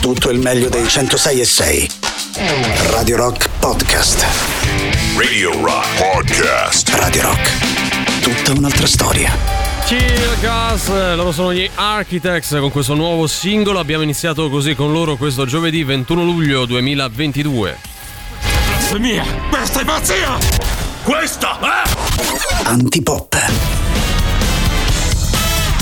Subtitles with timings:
[0.00, 1.90] tutto il meglio dei 106 e 6.
[2.90, 4.24] Radio Rock Podcast.
[5.16, 6.88] Radio Rock Podcast.
[6.94, 8.20] Radio Rock.
[8.22, 9.36] Tutta un'altra storia.
[9.84, 13.78] Chill Gas, loro sono gli Architects con questo nuovo singolo.
[13.78, 17.78] Abbiamo iniziato così con loro questo giovedì 21 luglio 2022.
[18.68, 19.24] Blasfemia!
[19.50, 20.38] Questa è pazzia!
[21.02, 22.68] Questa è...
[22.68, 23.79] Antipop.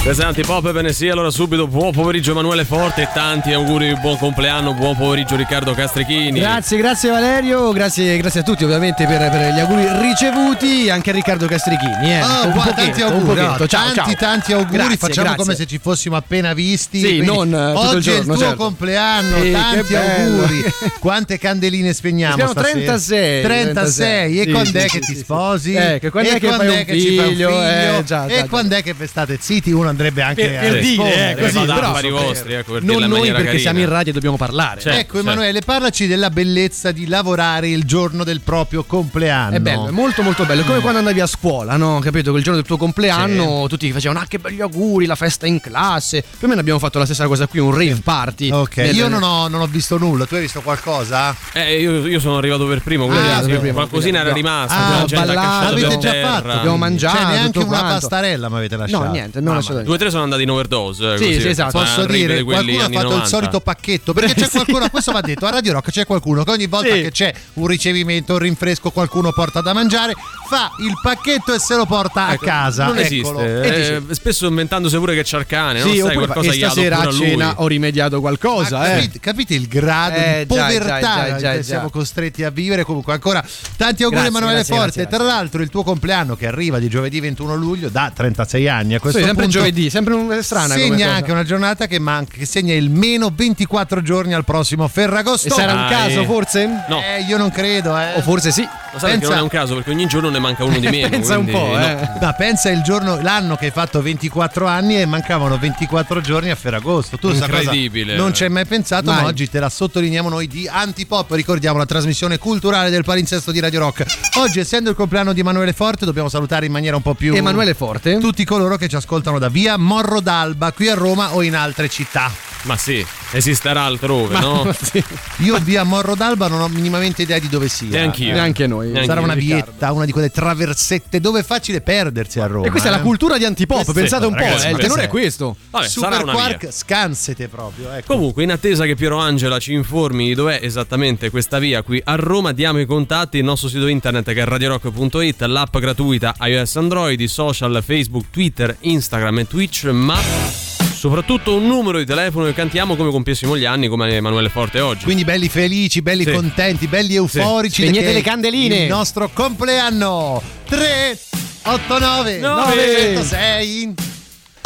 [0.01, 4.17] Questa è Antipop, bene sì, allora subito buon pomeriggio Emanuele Forte e tanti auguri, buon
[4.17, 6.39] compleanno, buon pomeriggio Riccardo Castrichini.
[6.39, 11.13] Grazie, grazie Valerio, grazie, grazie a tutti ovviamente per, per, gli auguri ricevuti, anche a
[11.13, 12.15] Riccardo Castrichini.
[12.15, 12.23] Eh.
[12.23, 13.59] Oh, un buona, pochetto, tanti un auguri, pochetto.
[13.59, 14.15] no, ciao, tanti ciao.
[14.15, 15.45] tanti auguri, Grazie, facciamo grazie.
[15.45, 17.01] come se ci fossimo appena visti.
[17.01, 18.57] Sì, non, eh, oggi è il giorno, tuo certo.
[18.57, 20.65] compleanno, Sì, tanti auguri.
[21.01, 22.81] Quante candeline spegniamo Spegniamo stasera?
[22.81, 24.39] 36, 36.
[24.39, 25.23] E sì, quando sì, è sì, che sì, ti sì.
[25.23, 25.73] sposi?
[25.75, 27.63] Eh, che quando e è che quando è un che ci fai un figlio?
[27.63, 29.73] Eh, e quando è che state zitti?
[29.73, 33.03] Uno andrebbe anche Per- a per dire, eh, così, però- affari vostri, ecco, per Non
[33.05, 33.59] noi perché carina.
[33.59, 34.81] siamo in radio e dobbiamo parlare.
[34.81, 34.99] Certo.
[34.99, 39.57] Ecco Emanuele, parlaci della bellezza di lavorare il giorno del proprio compleanno.
[39.57, 40.63] È bello, è molto molto bello.
[40.63, 41.99] È come quando andavi a scuola, no?
[42.01, 42.31] Capito?
[42.31, 45.61] Quel giorno del tuo compleanno tutti ti facevano, ah che belli auguri, la festa in
[45.61, 46.23] classe.
[46.23, 48.51] Più o meno abbiamo fatto la stessa cosa qui, un rave party.
[48.51, 51.35] Ok, Nel- io non ho, non ho visto nulla, tu hai visto qualcosa?
[51.53, 54.77] Eh, io, io sono arrivato per primo, quindi Ah, sì, per primo, qualcosina era rimasta.
[54.77, 56.29] Ah, ballato, per già terra.
[56.29, 56.51] fatto?
[56.51, 57.17] Abbiamo mangiato.
[57.19, 57.87] Cioè, neanche una quanto.
[57.95, 59.05] pastarella mi avete lasciato.
[59.05, 59.78] No, niente, non Mamma assolutamente.
[59.85, 61.15] Due o tre sono andati in overdose.
[61.15, 61.79] eh, Sì, così, sì, esatto.
[61.79, 63.27] Posso rave dire, di qualcuno ha fatto il 90.
[63.27, 64.13] solito pacchetto.
[64.13, 67.03] Perché c'è qualcuno, questo va detto, a Radio Rock c'è qualcuno che ogni volta Sì.
[67.03, 70.15] che c'è un ricevimento, un rinfresco, qualcuno porta da mangiare,
[70.49, 72.85] fa il pacchetto e se lo porta Ecco, a casa.
[72.87, 73.41] Non Eccolo.
[73.41, 73.97] esiste.
[74.09, 76.99] Eh, spesso inventandosi pure che c'è il cane, non Sì, sai oppure qualcosa gli stasera
[77.01, 78.95] a cena ho rimediato qualcosa, Ma eh.
[78.97, 81.63] capite, capite il grado Eh, di povertà già, già, che già, già.
[81.63, 83.45] siamo costretti a vivere comunque ancora
[83.77, 86.89] tanti auguri Grazie, Emanuele grazie, Forte grazie, tra l'altro il tuo compleanno che arriva di
[86.89, 89.41] giovedì 21 luglio da 36 anni a questo Sì, punto
[89.71, 91.17] giovedì, sempre un strana come segna cosa.
[91.17, 95.51] anche una giornata che, manca, che segna il meno 24 giorni al prossimo Ferragosto E
[95.51, 96.67] sarà un caso forse?
[96.89, 97.01] No.
[97.01, 98.15] eh, io non credo eh.
[98.17, 98.63] O forse sì.
[98.93, 100.89] Lo sai che Pensa- non è un caso perché ogni giorno ne manca uno di
[100.89, 101.09] meno.
[101.11, 101.83] Pensa un quindi po', no.
[101.87, 102.09] eh.
[102.21, 106.55] Ma pensa il giorno, l'anno che hai fatto 24 anni e mancavano 24 giorni a
[106.55, 107.17] Ferragosto.
[107.19, 108.17] Tu Incredibile.
[108.17, 109.23] non ci hai mai pensato, Mai.
[109.23, 111.31] ma oggi te la sottolineiamo noi di Antipop.
[111.33, 114.05] Ricordiamo la trasmissione culturale del palinsesto di Radio Rock.
[114.39, 117.35] Oggi, essendo il compleanno di Emanuele Forte, dobbiamo salutare in maniera un po' più.
[117.35, 118.19] Emanuele Forte.
[118.19, 121.89] Tutti coloro che ci ascoltano da via Morro d'Alba, qui a Roma o in altre
[121.89, 122.48] città.
[122.63, 124.73] Ma sì, esisterà altrove, no?
[124.79, 125.03] Sì.
[125.39, 127.89] Io via Morro d'Alba non ho minimamente idea di dove sia.
[127.91, 128.33] Neanch'io.
[128.33, 128.87] Neanche noi.
[128.89, 129.27] Neanche Sarà io.
[129.27, 129.65] una Riccardo.
[129.71, 132.67] vietta, una di quelle traversette dove è facile perdersi a Roma.
[132.67, 133.03] E questa è la eh.
[133.03, 135.57] cultura di antipop, Questo- pensate un po', ragazzi, eh, il ma tenore è questo.
[135.71, 136.71] Vabbè, sarà Super una Quark, via.
[136.71, 137.93] scansete proprio.
[137.93, 138.13] Ecco.
[138.15, 142.15] Comunque, in attesa che Piero Angela ci informi di dov'è esattamente questa via qui a
[142.17, 147.21] Roma, diamo i contatti, il nostro sito internet che è radiorock.it, l'app gratuita iOS Android,
[147.21, 152.97] i social Facebook, Twitter, Instagram e Twitch, ma soprattutto un numero di telefono che cantiamo
[152.97, 155.05] come compiessimo gli anni, come Emanuele Forte oggi.
[155.05, 156.33] Quindi belli felici, belli Sì.
[156.33, 157.83] contenti, belli euforici.
[157.83, 158.77] Spegnete perché le candeline.
[158.83, 161.19] Il nostro compleanno 3
[161.63, 163.13] 8 9 Nove.
[163.13, 163.95] 906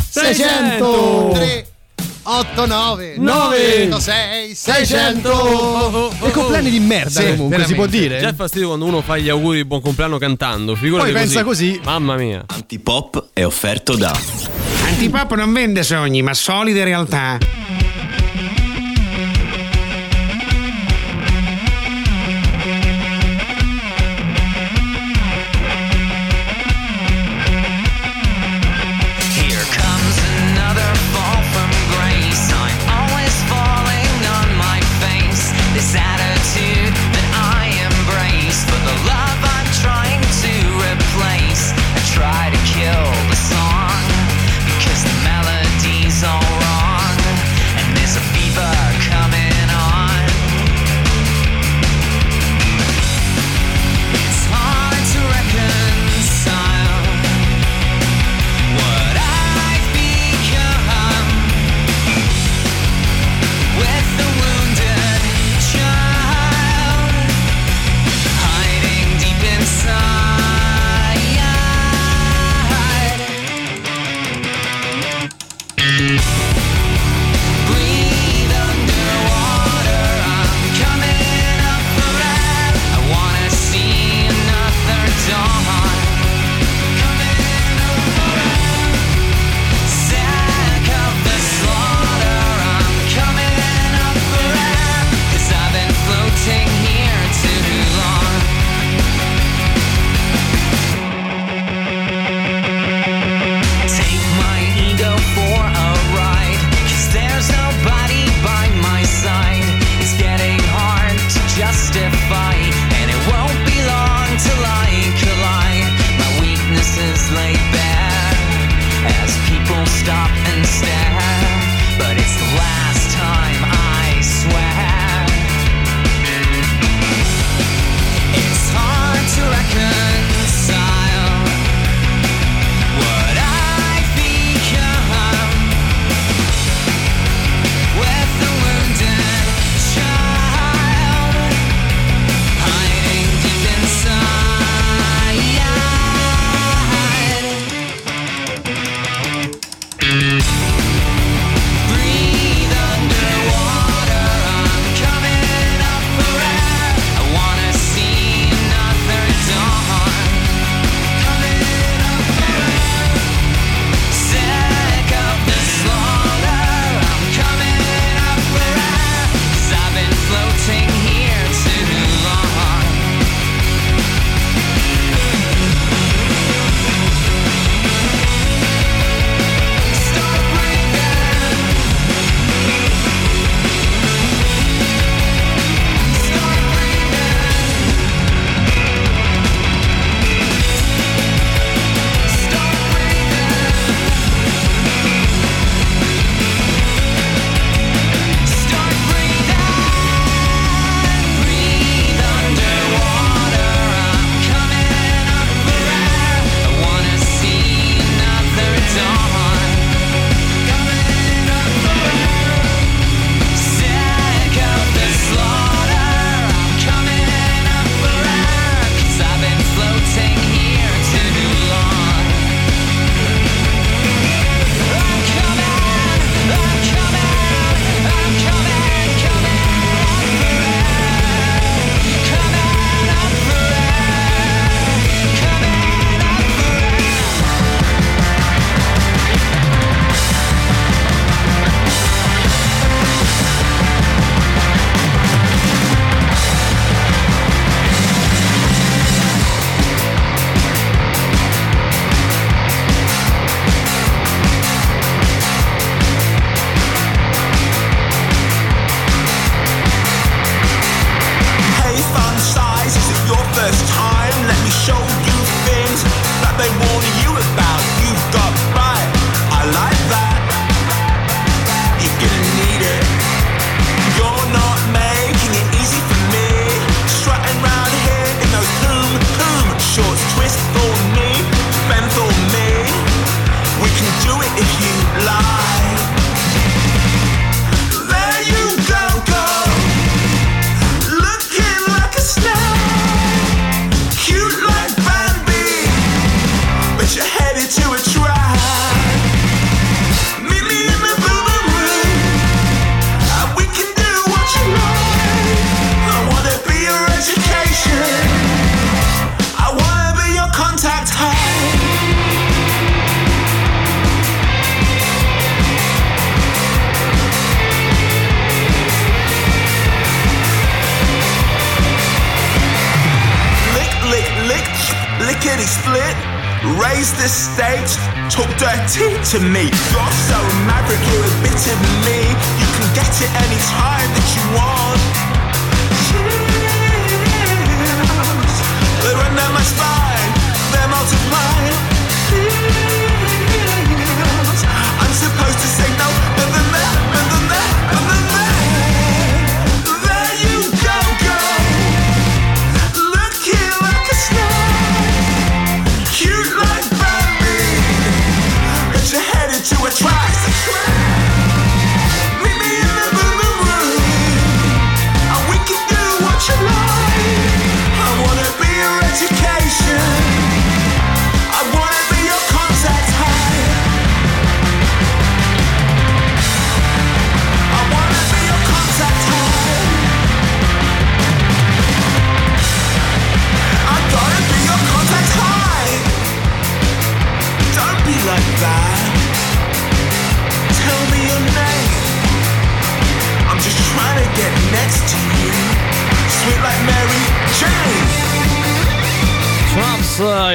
[0.08, 1.30] 600.
[1.34, 1.66] 3
[2.24, 3.86] 8 9 Nove.
[3.88, 5.30] 906 600.
[5.30, 7.98] 600 E compleanni di merda Sì, comunque, si può veramente.
[7.98, 8.20] dire.
[8.20, 10.74] Già è fastidio quando uno fa gli auguri di buon compleanno cantando.
[10.76, 11.78] Figurati Poi pensa così.
[11.84, 12.42] Mamma mia.
[12.46, 17.38] Antipop è offerto da Antipop non vende sogni, ma solide realtà.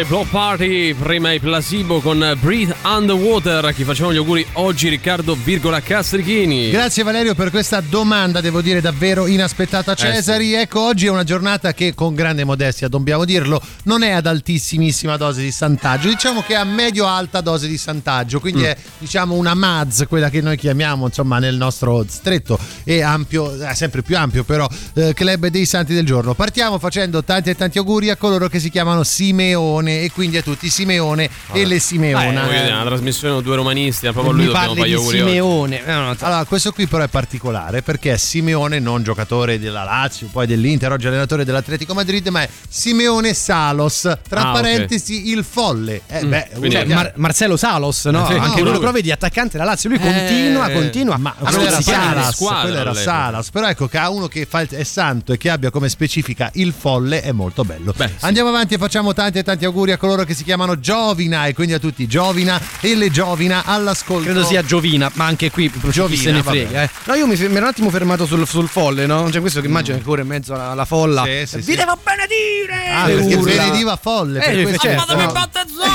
[0.07, 3.65] Blow Party, prima i Placebo con Breathe Underwater.
[3.65, 6.69] A chi facciamo gli auguri oggi Riccardo, virgola Castrichini.
[6.69, 10.53] Grazie Valerio per questa domanda, devo dire davvero inaspettata Cesari.
[10.53, 15.17] Ecco, oggi è una giornata che con grande modestia, dobbiamo dirlo, non è ad altissimissima
[15.17, 18.65] dose di santaggio, diciamo che è a medio-alta dose di santaggio, quindi Mm.
[18.65, 23.75] è diciamo una MAZ, quella che noi chiamiamo insomma nel nostro stretto e ampio, eh,
[23.75, 26.33] sempre più ampio però, eh, club dei santi del giorno.
[26.33, 30.41] Partiamo facendo tanti e tanti auguri a coloro che si chiamano Simeone e quindi a
[30.41, 32.45] tutti Simeone e le Eh, Simeona.
[32.45, 34.97] voglio dire, una trasmissione due romanisti, proprio a lui Mi dobbiamo parli fare gli di
[34.97, 35.29] auguri oggi.
[35.29, 35.85] Simeone.
[35.85, 40.27] Eh, no, Allora, questo qui però è particolare perché è Simeone, non giocatore della Lazio,
[40.31, 46.01] poi dell'Inter, oggi allenatore dell'Atletico Madrid, ma è Simeone Salos, tra Ah, parentesi il folle.
[46.07, 48.25] Eh, beh, quindi- Cioè, Mar- Marcelo Salos, no?
[48.27, 51.33] Sì, Anche no, lui lui- però vedi attaccante della Lazio, lui continua, Eh, continua ma
[51.37, 51.81] a quello era.
[51.81, 52.93] Salas, squadra quello era.
[52.93, 56.49] Salas, però ecco che ha uno che fa è santo e che abbia come specifica
[56.55, 57.93] il folle è molto bello.
[57.95, 58.13] Beh, sì.
[58.25, 61.53] Andiamo avanti e facciamo tanti e tanti auguri a coloro che si chiamano Giovina e
[61.53, 64.23] quindi a tutti Giovina e le Giovina all'ascolto.
[64.25, 66.83] Credo sia Giovina, ma anche qui Giovina, se ne frega.
[66.83, 66.89] Eh.
[67.05, 69.29] No, io mi, fe- mi ero un attimo fermato sul, sul folle, no?
[69.31, 71.23] Cioè, questo che immagino che corre in mezzo alla, alla folla.
[71.23, 71.75] Sì, sì, Vi sì.
[71.75, 72.89] devo benedire!
[72.93, 73.55] Ah, perché urla.
[73.63, 74.39] benediva folle.
[74.39, 75.31] per Eh, questo- certo, Fatemi no.
[75.31, 75.89] battezzare!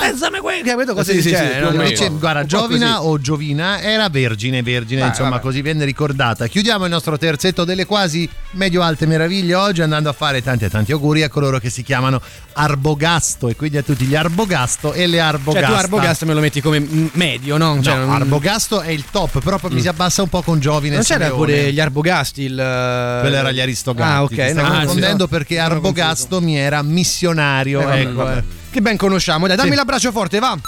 [0.00, 0.62] Battezzami!
[0.64, 1.38] Capito cosa Sì, si sì, dice?
[1.38, 1.50] sì, no?
[1.50, 1.82] più o meno.
[1.82, 3.08] Invece, guarda, Giovina così.
[3.08, 5.42] o Giovina era vergine, vergine, Vai, insomma, vabbè.
[5.42, 6.46] così venne ricordata.
[6.46, 10.92] Chiudiamo il nostro terzetto delle quasi medio-alte meraviglie oggi andando a fare tanti e tanti
[10.92, 12.20] auguri a coloro che si chiamano
[13.34, 15.66] Arbogasto e quindi a tutti gli Arbogasto e le Cioè, Arbogasta.
[15.66, 17.80] tu Arbogast me lo metti come mm, medio, no?
[17.82, 20.94] Cioè, No, Arbogasto è il top, però poi mi si abbassa un po' con Giovine.
[20.94, 22.54] Non c'era pure gli Arbogasti, il.
[22.54, 24.12] Quello era gli Aristogatti.
[24.12, 24.46] Ah, ok.
[24.46, 25.30] Ti no, confondendo sì.
[25.30, 27.90] perché Arbogasto mi era missionario.
[27.90, 28.44] Eh, ecco, vabbè.
[28.74, 29.46] Che ben conosciamo.
[29.46, 29.76] Dai, dammi Sì.
[29.76, 30.58] l'abbraccio forte, va.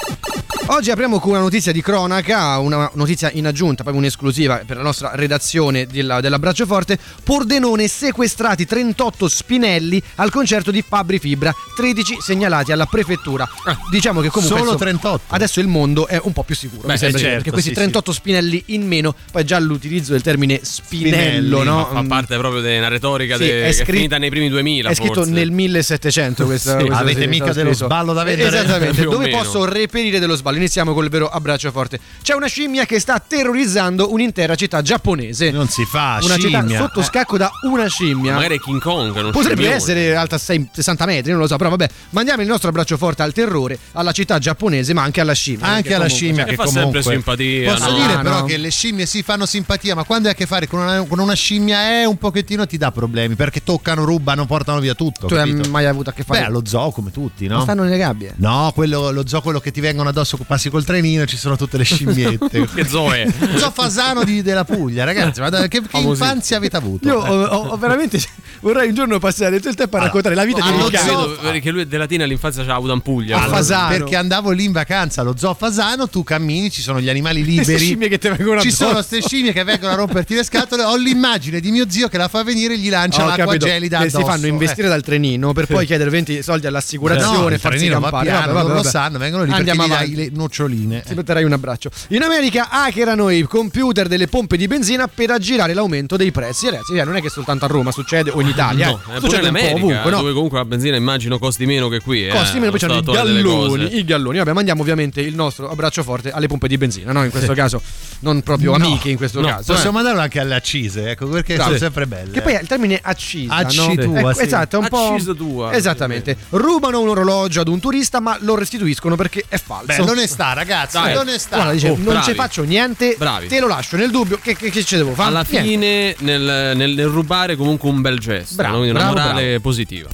[0.69, 4.83] Oggi apriamo con una notizia di cronaca, una notizia in aggiunta, proprio un'esclusiva per la
[4.83, 6.99] nostra redazione della- dell'Abbraccio Forte.
[7.23, 13.49] Pordenone sequestrati 38 spinelli al concerto di Fabri Fibra, 13 segnalati alla prefettura.
[13.91, 15.35] Diciamo che comunque Solo insomma, 38.
[15.35, 16.87] adesso il mondo è un po' più sicuro.
[16.87, 20.13] Beh, mi sembra, eh, certo, perché questi sì, 38 spinelli in meno, poi già l'utilizzo
[20.13, 21.89] del termine spinello, Spinelli, no?
[21.93, 25.15] Fa parte proprio una retorica Sì, de- è è finita nei primi 2000 È scritto
[25.15, 25.31] forse.
[25.31, 26.85] nel 1700 questa, Sì.
[26.87, 27.87] questa- Avete sì, mica dello scritto.
[27.97, 28.59] Sballo da vendere?
[28.59, 30.57] Esattamente, dove posso reperire dello sballo?
[30.57, 31.99] Iniziamo col vero abbraccio forte.
[32.23, 35.51] C'è una scimmia che sta terrorizzando un'intera città giapponese.
[35.51, 36.79] Non si fa, una città scimmia.
[36.79, 38.35] sotto scacco da una scimmia.
[38.35, 39.75] Magari è King Kong, non Potrebbe scimmione.
[39.75, 43.23] essere alta 6 60 metri, non lo so, però vabbè, mandiamo il nostro abbraccio forte
[43.23, 45.67] al terrore, alla città giapponese, ma anche alla scimmia.
[45.67, 47.97] Anche alla comunque, scimmia che fa sempre comunque simpatia, posso no?
[47.97, 48.45] dire Ah, però no.
[48.45, 51.19] che le scimmie si fanno simpatia ma quando hai a che fare con una, con
[51.19, 55.35] una scimmia è un pochettino ti dà problemi perché toccano rubano portano via tutto Tu
[55.35, 55.69] hai capito?
[55.71, 56.41] mai avuto a che fare?
[56.41, 57.55] beh allo zoo come tutti no?
[57.57, 58.35] Non stanno nelle gabbie.
[58.37, 61.77] no quello, lo zoo quello che ti vengono addosso passi col trenino ci sono tutte
[61.77, 63.27] le scimmiette Che zoo è?
[63.57, 67.29] zoo Fasano di- della Puglia ragazzi ma da- che, che infanzia avete avuto Io Eh.
[67.31, 68.19] ho- ho veramente
[68.61, 71.09] vorrei un giorno passare tutto il tempo a raccontare la vita di un cane.
[71.09, 73.37] zoo- Credo perché lui della Latina all'infanzia ce l'ha avuto in Puglia.
[73.37, 73.89] A Allora, Fasano.
[73.89, 77.61] perché andavo lì in vacanza allo zoo Fasano tu cammini ci sono gli animali Queste
[77.73, 78.83] liberi scimmie che ti vengono ci addosso.
[78.85, 82.17] sono queste scimmie che vengono a romperti le scatole ho l'immagine di mio zio che
[82.19, 84.31] la fa venire e gli lancia Ho l'acqua capito, gelida che si addosso.
[84.33, 84.91] fanno investire Eh.
[84.91, 88.25] dal trenino per poi chiedere 20 soldi No, all'assicurazione il farsi trenino va campare.
[88.31, 88.89] piano, Vabbè, loro vabbè, lo vabbè.
[88.91, 90.33] sanno, vengono lì Andiamo perché gli dai avanti.
[90.35, 91.03] le noccioline.
[91.07, 91.91] Ti metterai un abbraccio.
[92.09, 96.67] In America hackerano i computer delle pompe di benzina per aggirare l'aumento dei prezzi.
[96.71, 99.01] Ragazzi, eh, non è che soltanto a Roma succede o in Italia, No, eh.
[99.03, 100.17] pure in succede America, ovunque, no?
[100.19, 102.27] dove comunque la benzina immagino costi meno che qui.
[102.27, 102.31] eh.
[102.31, 104.39] Costi meno, poi c'hanno i galloni, i galloni.
[104.39, 107.25] Vabbè, mandiamo ovviamente il nostro abbraccio forte alle pompe di benzina, no?
[107.25, 107.81] In questo caso,
[108.21, 108.85] non proprio No.
[108.85, 109.73] amiche in questo No, caso.
[109.73, 110.03] Possiamo eh.
[110.03, 112.31] mandarlo anche alle accise, ecco, perché sono sempre belle.
[112.33, 114.05] Che poi il termine accisa, Acci no?
[114.05, 114.43] tua, Ecco, sì.
[114.43, 115.13] Esatto, è un po'.
[115.13, 115.73] Accisa tua.
[115.75, 116.37] Esattamente.
[116.51, 119.87] Rubano un orologio ad un turista, ma lo restituiscono perché è falso.
[119.87, 121.15] Beh, non è sta, ragazzi, Dai.
[121.15, 121.73] non è sta.
[121.73, 123.47] Dice, Oh, non ci faccio niente, Bravi.
[123.49, 124.39] te lo lascio nel dubbio.
[124.43, 125.29] Che, che, che ci devo fare?
[125.29, 125.69] Alla Niente.
[125.69, 128.36] fine, nel, nel- nel rubare, comunque un bel gesto.
[128.55, 128.79] Bravo, no?
[128.83, 130.09] Quindi una bravo, morale positiva.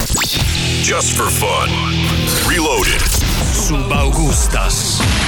[0.81, 1.69] Just for fun.
[2.47, 3.01] Reloaded.
[3.53, 5.22] Subaugustas.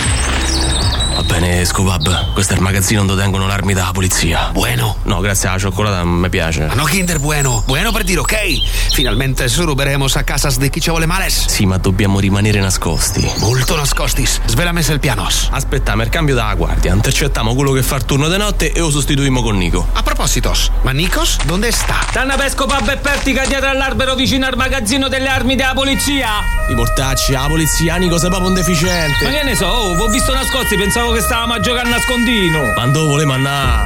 [1.15, 4.49] Va bene, Scopab, questo è il magazzino dove tengono l'armi della polizia.
[4.51, 4.97] Bueno.
[5.03, 6.69] No, grazie alla cioccolata non mi piace.
[6.73, 7.63] No Kinder bueno.
[7.65, 8.91] Bueno per dire ok.
[8.91, 11.47] Finalmente ruberemos a casas de chi ci vuole males.
[11.47, 13.25] Sì, ma dobbiamo rimanere nascosti.
[13.37, 14.41] Molto nascostis.
[14.45, 15.47] Svelame il pianos.
[15.51, 18.91] Aspettiamo il cambio della guardia, intercettiamo quello che fa il turno di notte e lo
[18.91, 19.87] sostituiamo con Nico.
[19.93, 21.95] A propositos, ma Nikos dove sta?
[22.11, 26.27] Tanna pesco pub e pertica dietro all'albero vicino al magazzino delle armi della polizia.
[26.69, 29.29] I mortacci, la polizia, Nico sei proprio un Ma deficiente.
[29.29, 32.73] che ne so, oh, ho visto nascosti, pensavo che stavamo a giocare a nascondino.
[32.75, 33.83] Ma dove volemo andare?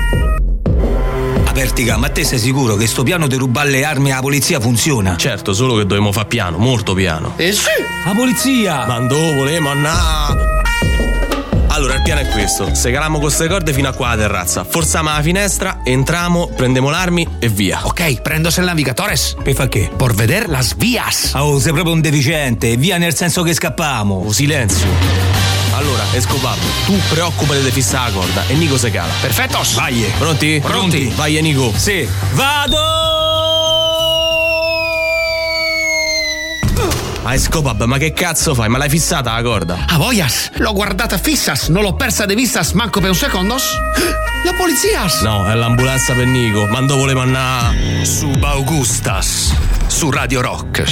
[1.46, 5.18] Apertica, ma te sei sicuro che sto piano di rubare le armi alla polizia funziona?
[5.18, 7.34] Certo, solo che dobbiamo fare piano, molto piano.
[7.36, 7.68] Eh sì.
[8.06, 8.86] La polizia!
[8.86, 10.58] Ma dove volemo andare?
[11.68, 14.64] Allora, il piano è questo: se caliamo con queste corde fino a qua alla terrazza,
[14.64, 17.82] forziamo la finestra, entriamo, prendiamo l'armi e via.
[17.84, 19.36] Ok, prendo el navigatores.
[19.44, 19.90] Per fa che?
[19.96, 21.34] Por veder las vías.
[21.36, 24.16] Oh, sei proprio un deficiente, via nel senso che scappamo.
[24.26, 24.88] Oh, silenzio.
[25.72, 29.12] Allora, Escobardo, tu preoccupati di fissare la corda e Nico se cala.
[29.22, 29.76] Perfettos.
[29.76, 30.12] Vai!
[30.18, 30.60] Pronti?
[30.62, 31.14] Pronti.
[31.16, 31.72] Vai, Nico.
[31.76, 32.08] Sì.
[32.34, 32.66] Ma
[37.36, 38.70] Escobab, ma che cazzo fai?
[38.70, 39.86] Ma l'hai fissata la corda?
[39.88, 40.50] A voyas.
[40.56, 43.78] L'ho guardata fissas, non l'ho persa de vistas manco per un secondos.
[44.44, 45.22] La polizias.
[45.22, 46.66] No, è l'ambulanza per Nico.
[46.66, 48.04] Ma dove volemo andare?
[48.04, 49.54] Subaugustas.
[49.86, 50.84] Su Radio Rock.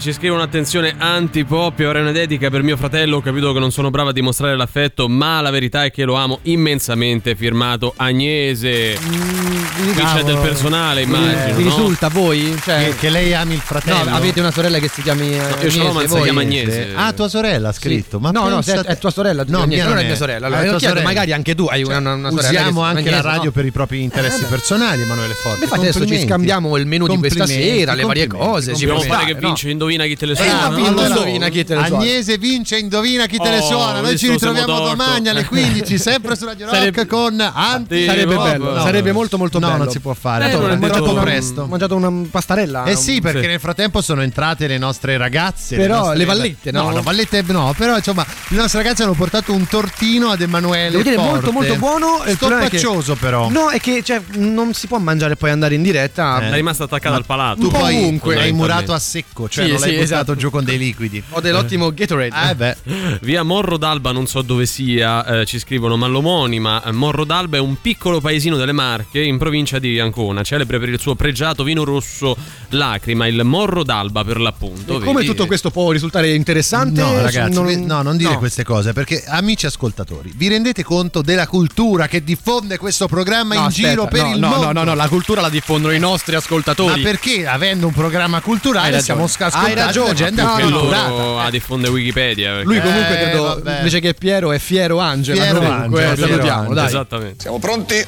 [0.00, 3.70] Ci scrive un'attenzione anti-pop ora è una dedica per mio fratello, ho capito che non
[3.70, 8.96] sono brava a dimostrare l'affetto, ma la verità è che lo amo immensamente, firmato Agnese.
[8.98, 11.56] Qui c'è del personale, immagino.
[11.56, 11.68] Vi no?
[11.70, 12.56] risulta a voi?
[12.62, 14.04] Cioè, Che, che lei ami il fratello.
[14.10, 16.92] no, avete una sorella che si chiami eh, io l'ho, ma si chiama Agnese.
[16.94, 18.18] Ah, tua sorella ha scritto.
[18.20, 19.44] Ma no, no, se è, è tua sorella.
[19.46, 20.46] No, No, mia non è mia sorella.
[20.46, 21.08] Ah, Allora, tua chiedo, sorella.
[21.08, 22.48] magari anche tu hai una, una, una sorella.
[22.48, 23.50] Usiamo che si- anche la Agnese, radio no?
[23.52, 25.62] per i propri interessi personali, Emanuele Forte.
[25.64, 28.74] Infatti adesso ci scambiamo il menù di questa sera, le varie cose.
[28.74, 29.40] Ci Dobbiamo può fare che no?
[29.40, 30.68] vince, indovina chi te le Eh, suona.
[30.70, 30.86] ma no?
[30.86, 32.02] Allora, indovina chi te le suona.
[32.02, 34.00] Agnese vince, indovina chi te le Oh, suona.
[34.00, 38.04] Noi ci ritroviamo domani alle 15, sempre su Radio Rock Sarebbe- con Anti.
[38.04, 38.82] Sarebbe no, bello, no.
[38.82, 39.84] sarebbe molto molto No, bello.
[39.84, 40.46] non si può fare.
[40.46, 41.62] Eh, detto troppo una- presto.
[41.62, 42.84] Ho mangiato una pastarella.
[42.84, 43.46] Eh sì, perché Sì.
[43.46, 45.76] nel frattempo sono entrate le nostre ragazze.
[45.76, 46.82] Però nostre- le vallette, no?
[46.82, 50.90] No, no, vallette no, però insomma, le nostre ragazze hanno portato un tortino ad Emanuele.
[50.90, 52.22] Devo dire molto molto buono.
[52.24, 53.48] e Stoppaccioso però.
[53.50, 56.38] No, è che cioè, non si può mangiare e poi andare in diretta.
[56.40, 57.60] È rimasta attaccata al palato.
[57.60, 58.34] Tu un po' poi ovunque.
[58.34, 60.36] l'hai murato a secco, cioè Sì, sì, buttato esatto.
[60.36, 61.22] giù con dei liquidi.
[61.30, 62.50] Ho dell'ottimo Gatorade.
[62.50, 62.76] Eh beh,
[63.22, 67.56] Via Morro d'Alba, non so dove sia, eh, ci scrivono, ma l'omonima eh, Morro d'Alba
[67.56, 71.64] è un piccolo paesino delle Marche in provincia di Ancona, celebre per il suo pregiato
[71.64, 72.36] vino rosso
[72.70, 74.96] lacrima, il Morro d'Alba per l'appunto.
[74.96, 75.26] E come vedi?
[75.26, 77.00] tutto questo può risultare interessante?
[77.00, 78.38] No, ragazzi, Non- no, non dire no.
[78.38, 83.60] queste cose perché, amici ascoltatori, vi rendete conto della cultura che diffonde questo programma No,
[83.60, 84.64] in aspetta, giro per no, il no, mondo?
[84.66, 87.00] No, no, no, la cultura la diffondono i nostri Ma ascoltatori.
[87.02, 90.68] perché avendo un programma culturale siamo ascoltati Hai ragione, gente no, no, Che no.
[90.68, 91.08] acculturata.
[91.08, 92.62] loro ah, diffonde Wikipedia.
[92.62, 93.76] Lui comunque Eh, credo, vabbè.
[93.78, 95.42] invece che Piero è Fiero Angela.
[95.42, 96.86] Fiero comunque, Fiero salutiamo, dai.
[96.86, 97.36] Esattamente.
[97.40, 98.04] Siamo pronti?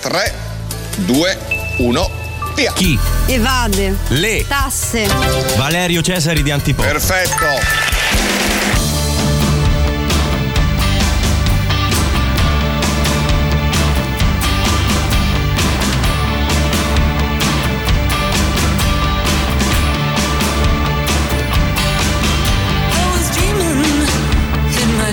[0.00, 0.32] 3,
[0.96, 1.38] 2,
[1.78, 2.10] 1,
[2.54, 2.72] via!
[2.72, 2.98] Chi?
[3.26, 3.96] Evade.
[4.08, 4.44] Le.
[4.46, 5.06] Tasse.
[5.56, 6.82] Valerio Cesari di Antipò.
[6.82, 7.93] Perfetto!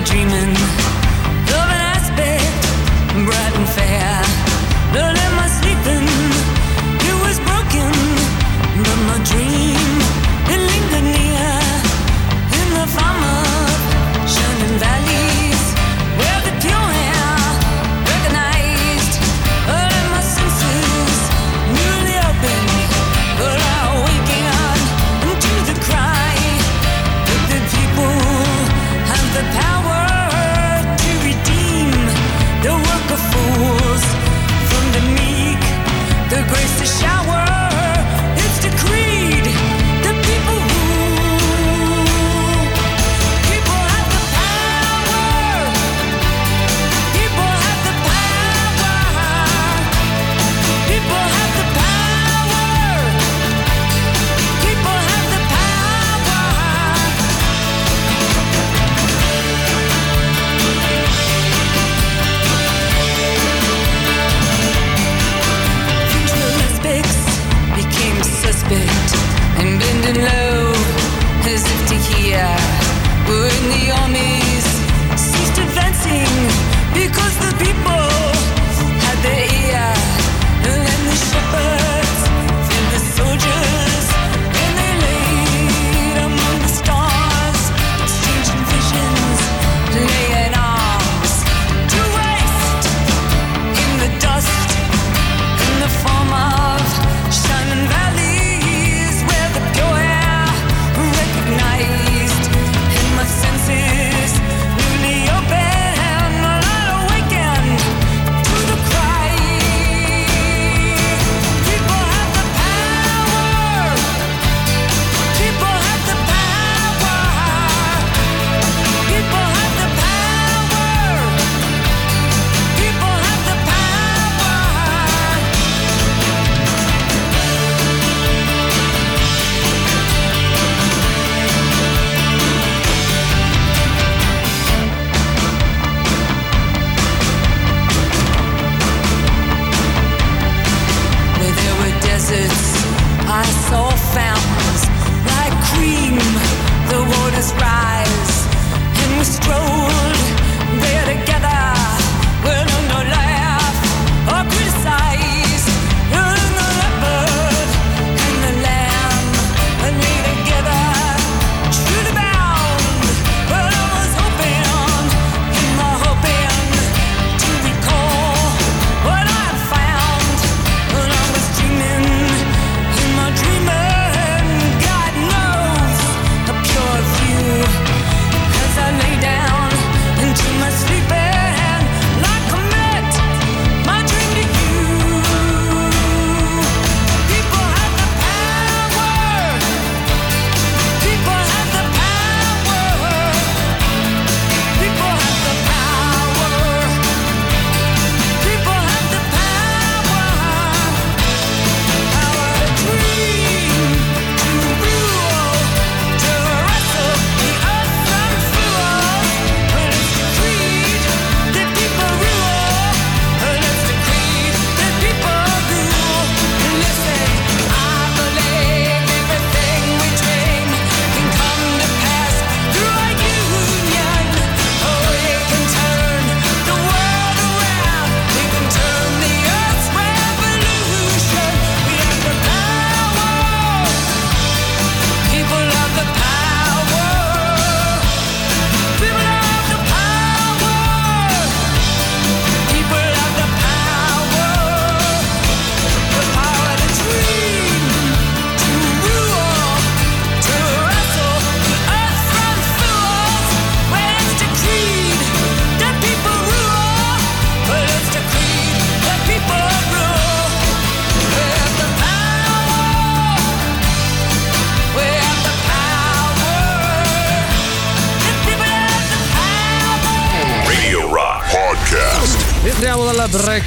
[0.05, 0.60] Dreaming,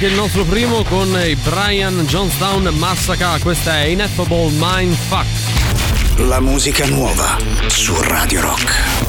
[0.05, 3.39] break, il nostro primo con i Brian Johnstown Massacre.
[3.41, 5.25] Questa è Ineffable Mindfuck.
[6.17, 7.37] La musica nuova
[7.67, 9.04] su Radio Rock.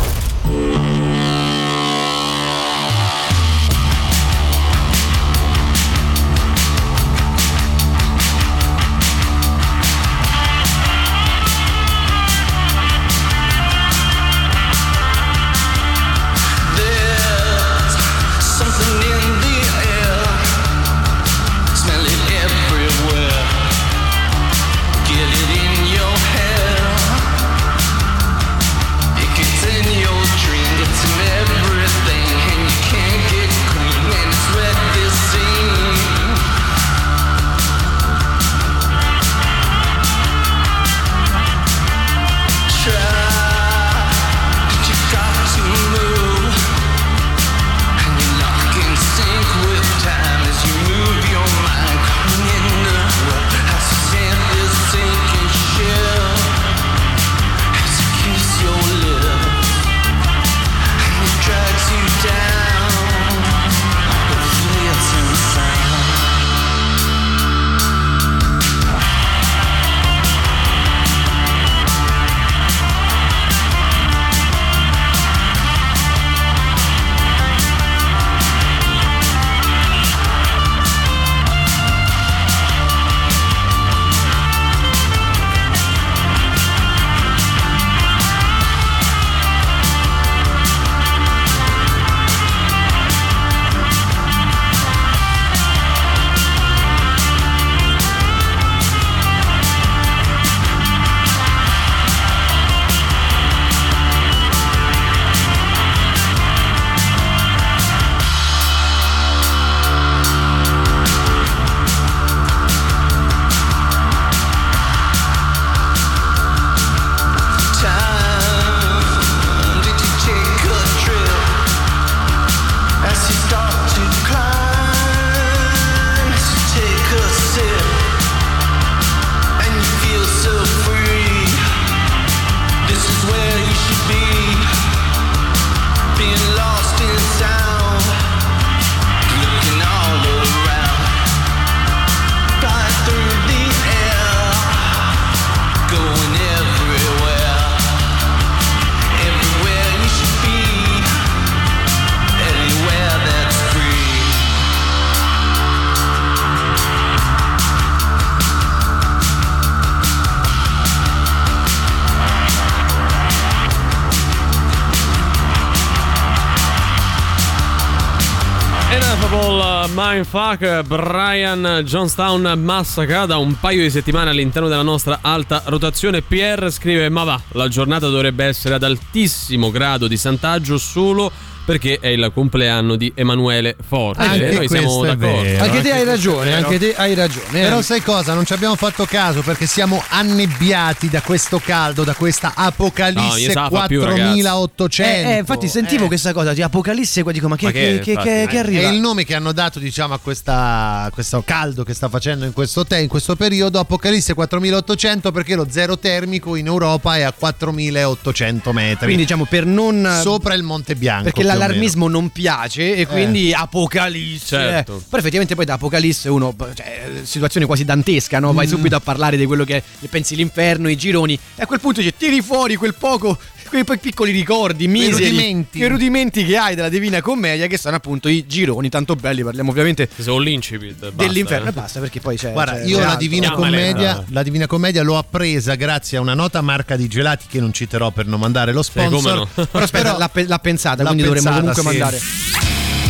[170.37, 176.21] Mindfuck, Brian Johnstown Massacre da un paio di settimane all'interno della nostra alta rotazione.
[176.21, 181.33] PR scrive: Ma va, la giornata dovrebbe essere ad altissimo grado di santaggio solo
[181.67, 184.23] perché è il compleanno di Emanuele Forte.
[184.23, 185.43] Anche Noi siamo d'accordo.
[185.43, 186.57] vero, Anche te hai ragione, vero.
[186.67, 187.61] anche te hai ragione.
[187.61, 187.63] eh.
[187.65, 188.33] Però sai cosa?
[188.35, 193.53] Non ci abbiamo fatto caso perché siamo annebbiati da questo caldo, da questa No, apocalisse
[193.89, 195.03] più, 4800.
[195.03, 198.15] Eh, eh, infatti sentivo questa cosa di Apocalisse qua dico ma che, Ma che- che-
[198.15, 198.89] che- che- che È arriva?
[198.89, 202.85] il nome che hanno dato diciamo a questa, questo caldo che sta facendo in questo,
[202.85, 208.73] te- in questo periodo Apocalisse 4800 perché lo zero termico in Europa è a 4800
[208.73, 211.55] metri Quindi diciamo per non sopra il Monte Bianco perché meno.
[211.59, 214.57] L'allarmismo non piace e quindi Apocalisse.
[214.57, 214.97] Certo.
[214.97, 215.01] eh.
[215.09, 218.53] Però effettivamente poi da Apocalisse uno, cioè, situazione quasi dantesca, no?
[218.53, 222.01] Vai subito a parlare di quello che pensi l'inferno, i gironi, e a quel punto
[222.01, 223.39] dici tiri fuori quel poco,
[223.69, 225.79] quei piccoli ricordi, miseri, rudimenti.
[225.79, 229.71] quei rudimenti che hai della Divina Commedia, che sono appunto i gironi, tanto belli, parliamo
[229.71, 230.99] ovviamente Sono l'incipit.
[230.99, 231.71] basta, dell'inferno eh.
[231.71, 232.53] e basta, perché poi c'è...
[232.53, 233.17] Guarda, c'è- io la.
[233.17, 234.25] Divina, Commedia, eh.
[234.29, 238.11] la Divina Commedia l'ho appresa grazie a una nota marca di gelati che non citerò
[238.11, 239.37] per non mandare lo come sponsor.
[239.37, 239.67] no.
[239.67, 241.99] Però aspetta, l'ha, l'ha pensata, l'ha quindi dovremmo pensata, comunque sì.
[241.99, 242.66] mandare.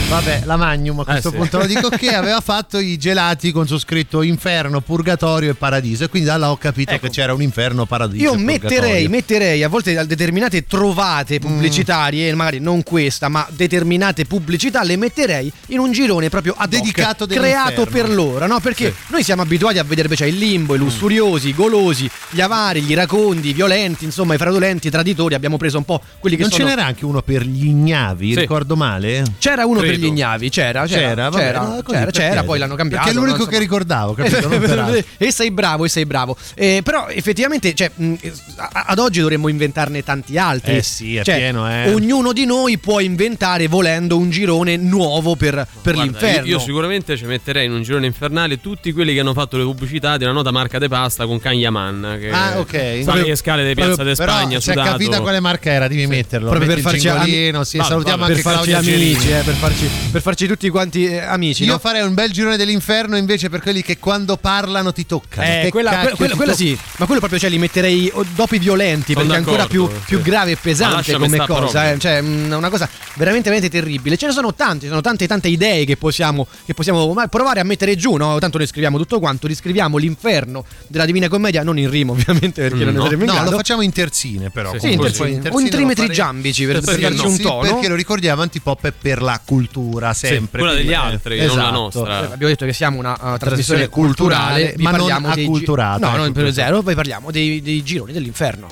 [0.09, 1.37] Vabbè, la Magnum a questo sì.
[1.37, 6.05] punto lo dico che aveva fatto i gelati con su scritto inferno, purgatorio e paradiso
[6.05, 7.07] e quindi da là ho capito Ecco.
[7.07, 8.23] che c'era un inferno, paradiso.
[8.23, 14.97] Io metterei, metterei a volte determinate trovate pubblicitarie, magari non questa, ma determinate pubblicità, le
[14.97, 17.85] metterei in un girone proprio ad hoc, Dedicato creato dell'inferno.
[17.90, 18.61] per loro, no?
[18.61, 22.81] Perché noi siamo abituati a vedere invece il limbo, i lussuriosi, i golosi, gli avari,
[22.83, 25.35] gli iracondi, i violenti, insomma, i fraudolenti, i traditori.
[25.35, 26.64] Abbiamo preso un po' quelli che Non sono.
[26.64, 28.38] ce n'era anche uno per gli ignavi, Sì.
[28.38, 29.25] ricordo male?
[29.38, 32.59] C'era uno per per gli ignavi, c'era, c'era, C'era, vabbè, c'era, no, così, c'era, poi
[32.59, 33.04] l'hanno cambiato.
[33.04, 34.48] Perché è l'unico no, che ricordavo, capito?
[34.56, 36.37] Per e sei bravo, e sei bravo.
[36.54, 38.14] Eh, però effettivamente, cioè, mh,
[38.56, 40.76] ad oggi dovremmo inventarne tanti altri.
[40.76, 41.92] Eh sì, è Cioè, pieno, eh.
[41.92, 46.46] Ognuno di noi può inventare, volendo, un girone nuovo per, per Guarda, l'inferno.
[46.46, 49.64] Io, io sicuramente ci metterei in un girone infernale tutti quelli che hanno fatto le
[49.64, 52.16] pubblicità della nota marca de pasta con Can Yaman.
[52.20, 53.00] Che Ah, ok.
[53.02, 56.50] Sale le scale di Piazza de Spagna, si è capita quale marca era, devi metterlo.
[56.50, 59.30] Proprio per Metti il farci, cingolino, sì, Va- salutiamo vabbè, anche per farci Claudia amici,
[59.30, 61.64] eh, per, farci, per farci tutti quanti eh, amici.
[61.64, 61.79] Io no?
[61.79, 65.46] farei un bel girone dell'inferno invece per quelli che quando parlano ti toccano.
[65.46, 66.55] Eh, Che quella, quella- ti quella toccano?
[66.55, 69.83] sì, ma quello proprio cioè, li metterei dopo i violenti Sono perché è ancora più,
[69.83, 70.22] d'accordo, più sì.
[70.22, 74.16] grave e pesante come cosa, eh, cioè mm, una cosa veramente, veramente terribile.
[74.16, 77.96] Ce ne sono tante, sono tante, tante idee che possiamo, che possiamo provare a mettere
[77.96, 78.38] giù, no?
[78.38, 82.85] Tanto noi scriviamo tutto quanto, riscriviamo l'inferno della Divina Commedia, non in rima ovviamente perché
[82.85, 83.51] non ne No, saremo in no, grado.
[83.51, 84.77] lo facciamo in terzine però.
[84.79, 85.49] Sì, in terzine.
[85.51, 87.29] O in trimetri giambici, per- per Perché darci no?
[87.29, 87.61] un Sì, tono.
[87.61, 89.75] Perché lo ricordiamo, Antipop è per la cultura
[90.12, 90.60] sempre.
[90.60, 91.70] quella degli eh, altri, non la esatto.
[91.72, 92.20] nostra.
[92.20, 96.10] Eh, Abbiamo detto che siamo una uh, trasmissione Trasmissione culturale, ma non dei gi- acculturata,
[96.10, 98.68] No, non ecco, per zero, poi parliamo dei, dei gironi dell'inferno.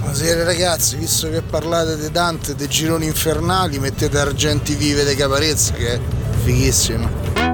[0.00, 5.72] Buonasera ragazzi, visto che parlate di Dante, dei gironi infernali, mettete Argenti Vive dei Caparezza
[5.74, 6.00] che è
[6.42, 7.49] fighissimo.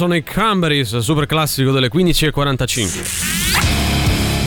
[0.00, 3.39] sono i Cranberries, super classico delle 15.45.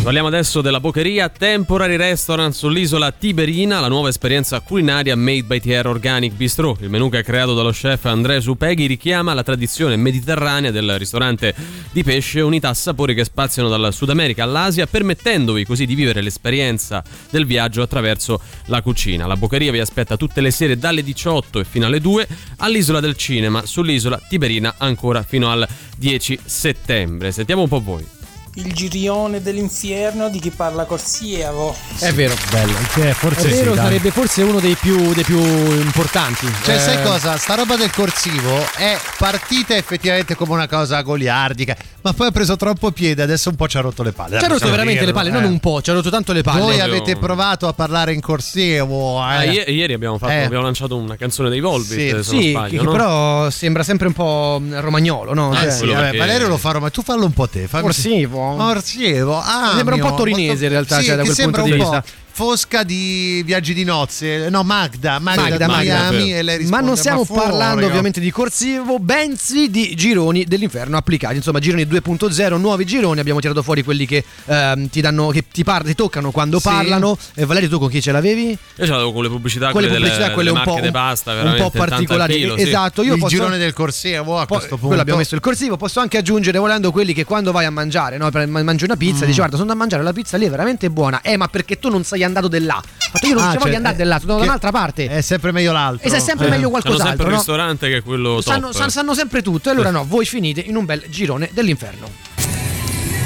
[0.04, 5.88] Parliamo adesso della Boccheria Temporary Restaurant sull'isola Tiberina, la nuova esperienza culinaria made by TR
[5.88, 6.76] Organic Bistro.
[6.82, 11.56] Il menù che è creato dallo chef Andrea Supeghi richiama la tradizione mediterranea del ristorante
[11.94, 16.22] di pesce, unità a sapori che spaziano dal Sud America all'Asia, permettendovi così di vivere
[16.22, 19.26] l'esperienza del viaggio attraverso la cucina.
[19.26, 22.28] La Boccheria vi aspetta tutte le sere dalle 18 e fino alle 2
[22.58, 27.32] all'isola del cinema, sull'isola Tiberina ancora fino al 10 settembre.
[27.32, 28.22] Sentiamo un po' voi
[28.56, 31.76] il girione dell'inferno di chi parla col Sievo.
[31.98, 32.74] È vero, bello.
[32.94, 36.48] Cioè, forse è vero, sì, sarebbe forse uno dei più, dei più importanti.
[36.64, 36.80] Cioè, eh...
[36.80, 37.38] sai cosa?
[37.38, 42.56] Sta roba del corsivo è partita effettivamente come una cosa goliardica, ma poi ha preso
[42.56, 44.38] troppo piede, adesso un po' ci ha rotto le palle.
[44.38, 45.42] Ci ha rotto veramente dirlo, le palle, eh.
[45.42, 46.62] non un po', ci ha rotto tanto le palle.
[46.62, 46.84] Voi Io...
[46.84, 49.20] avete provato a parlare in corsivo.
[49.20, 49.48] Ah, eh.
[49.48, 50.44] Ah, i- ieri abbiamo, fatto, eh.
[50.44, 52.92] abbiamo, lanciato una canzone dei Volbit, sì, sì sbaglio, che, no?
[52.92, 55.52] però sembra sempre un po' romagnolo, no?
[55.52, 56.18] Ah, cioè, sì, vabbè, perché...
[56.18, 57.84] Valerio lo fa romagnolo, tu fallo un po' te, fammi...
[57.84, 58.43] Corsivo.
[58.58, 62.04] Corsivo, ah, Sembra un po' torinese in realtà, sì, cioè, da quel punto di vista.
[62.36, 66.10] Fosca di viaggi di nozze, no Magda, Magda, Magda, da Magda.
[66.10, 69.94] Miami e lei Ma risponde, non stiamo fuori, parlando oh." ovviamente di corsivo, bensì di
[69.96, 71.36] gironi dell'inferno applicati.
[71.36, 73.20] Insomma, gironi 2.0, nuovi gironi.
[73.20, 76.68] Abbiamo tirato fuori quelli che ehm, ti danno, che ti, par- ti toccano quando Sì.
[76.70, 77.16] parlano.
[77.36, 78.50] E Valerio, tu con chi ce l'avevi?
[78.50, 81.38] Io ce l'avevo con le pubblicità, Quelle quelle, pubblicità, delle, quelle un po', pasta, un
[81.56, 82.34] po' tanto al particolari.
[82.34, 82.64] chilo, sì.
[82.64, 84.88] Esatto, io il posso girone del corsivo a Poi, questo punto.
[84.88, 85.78] quello abbiamo messo il corsivo.
[85.78, 88.28] Posso anche aggiungere, volendo, quelli che quando vai a mangiare, no?
[88.48, 88.98] Mangi una Mm.
[88.98, 91.22] pizza, dici guarda, sono da mangiare la pizza lì, è veramente buona.
[91.22, 92.82] Eh, ma perché tu non sei andato di là?
[93.12, 94.72] Fatto, io non Ah, ci cioè, voglio andare eh, di là, sono da che- un'altra
[94.72, 95.08] parte.
[95.08, 96.08] È sempre meglio l'altro.
[96.08, 96.50] E se è sempre Eh.
[96.50, 97.38] meglio qualcos'altro, sempre il no?
[97.38, 98.76] ristorante che è quello Sanno, top.
[98.76, 102.08] san- sanno sempre tutto, e allora no, voi finite in un bel girone dell'inferno.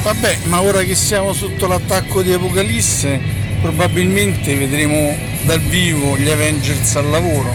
[0.03, 3.19] Vabbè, ma ora che siamo sotto l'attacco di Apocalisse,
[3.61, 7.53] probabilmente vedremo dal vivo gli Avengers al lavoro.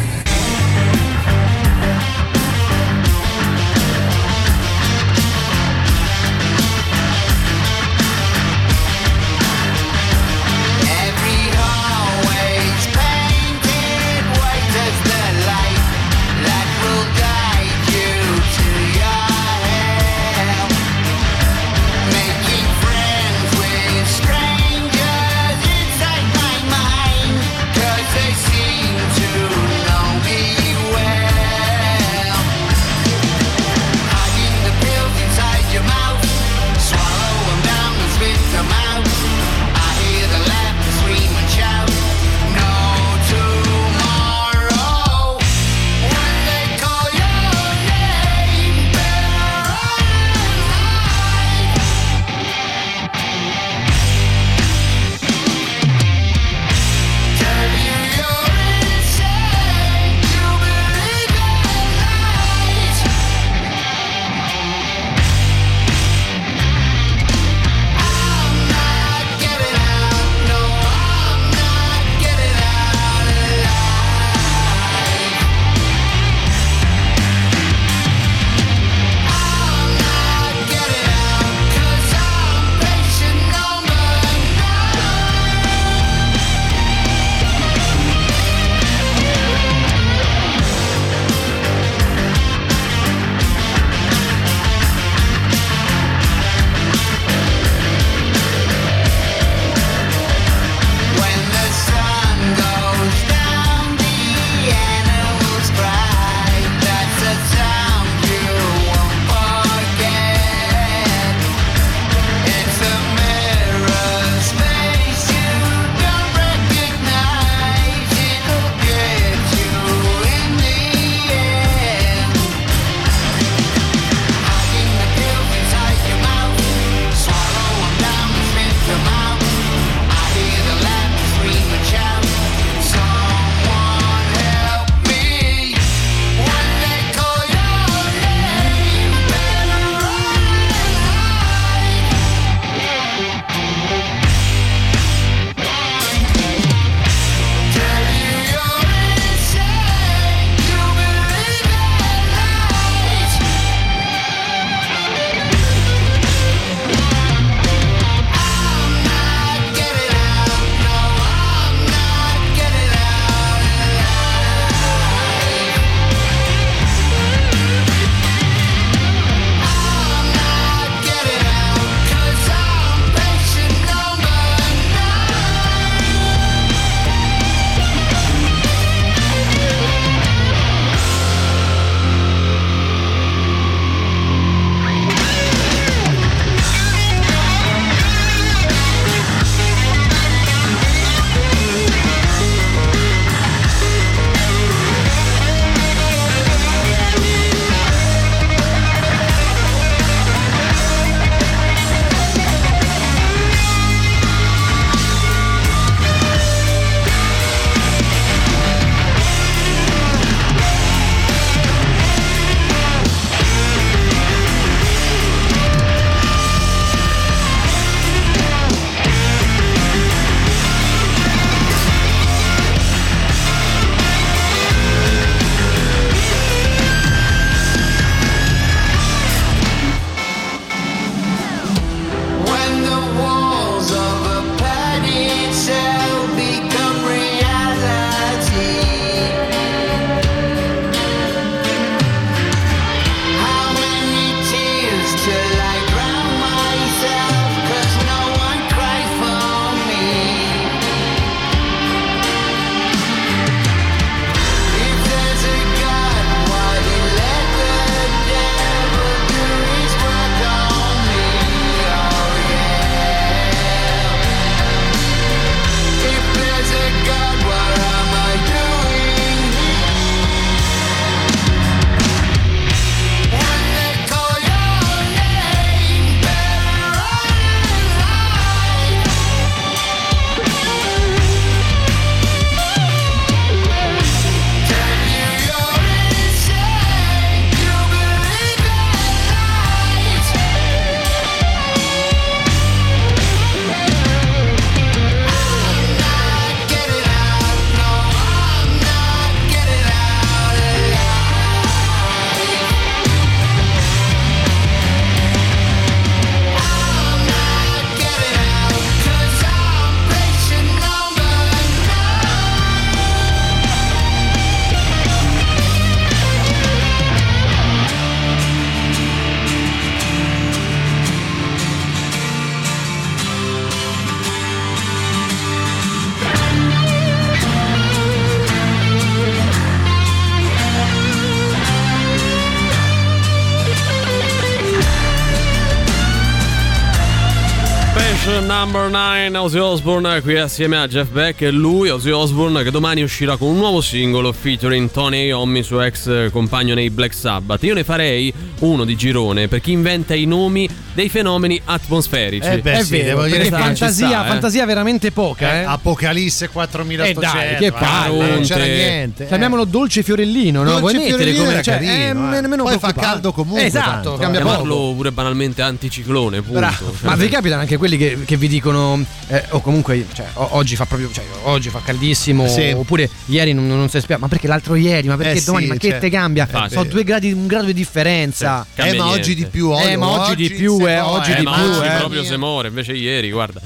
[339.43, 343.36] 9 Ozzy Osbourne qui assieme a Jeff Beck e lui Ozzy Osbourne che domani uscirà
[343.36, 347.82] con un nuovo singolo featuring Tony Iommi suo ex compagno nei Black Sabbath io ne
[347.82, 352.82] farei uno di girone per chi inventa i nomi dei fenomeni atmosferici Eh beh, è
[352.84, 354.28] sì, vero, devo dire fantasia, sta, eh.
[354.28, 355.64] fantasia veramente poca, eh.
[355.64, 358.28] Apocalisse 4800 Eh dai, che palle.
[358.28, 359.24] non c'era niente.
[359.24, 359.26] eh.
[359.26, 360.78] Chiamiamolo dolce fiorellino, no?
[360.80, 361.93] Dolce fiorellino come era cioè, carino,
[362.30, 362.40] è eh.
[362.43, 364.45] nemmeno Poi fa caldo comunque Esatto, tanto, cambia eh.
[364.45, 364.93] poco.
[364.95, 366.76] pure banalmente anticiclone punto Bravo.
[366.76, 369.03] Cioè, Ma vi capitano anche quelli che, che vi dicono
[369.33, 372.70] eh, o comunque cioè, o- oggi fa proprio cioè, oggi fa caldissimo Sì.
[372.76, 375.70] oppure ieri non, non si spiega ma perché l'altro ieri ma perché Eh domani sì,
[375.70, 376.89] ma che cioè, te cambia eh, sono sì.
[376.89, 379.35] due gradi un grado di differenza Sì, Eh, ma oggi niente.
[379.35, 381.87] di più, Eh, ma oggi di più, se eh, oggi Eh, di ma più, oggi
[381.87, 381.97] eh.
[381.97, 383.61] proprio se muore, invece ieri, guarda.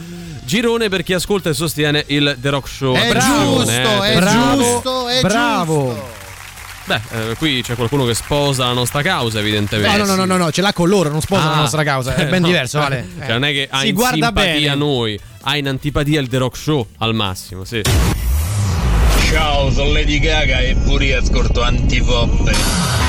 [0.44, 2.94] Girone per chi ascolta e sostiene il The Rock Show.
[2.94, 5.84] È Attenzione, giusto, eh, è Bravo, giusto, è bravo.
[5.88, 6.24] giusto.
[6.86, 9.96] Beh, eh, qui c'è qualcuno che sposa la nostra causa, evidentemente.
[9.96, 11.60] no, no, no, no, no, ce l'ha con loro, non sposa la Ah.
[11.60, 12.46] nostra causa, è ben No.
[12.46, 13.06] diverso, vale.
[13.18, 14.74] Cioè, non è che ha si in guarda simpatia bene.
[14.76, 17.82] noi, ha in antipatia il The Rock Show al massimo, sì.
[19.30, 23.05] Ciao, sono Lady Gaga e pure io ascolto Antipop.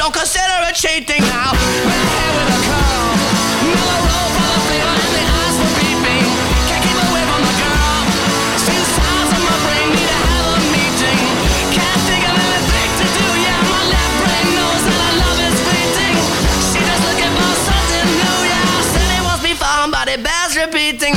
[0.00, 1.52] Don't consider it cheating now.
[1.52, 2.60] Hair with a
[3.68, 6.24] mellow roll of flavor and the eyes were beeping.
[6.72, 8.00] Can't keep away from the girl.
[9.44, 10.08] My brain need
[10.72, 11.20] meeting.
[11.76, 13.60] Can't think of anything to do, yeah.
[13.68, 16.16] My left brain knows that love is fleeting.
[16.80, 19.92] Just looking for something new, yeah.
[19.92, 21.12] But it bears repeating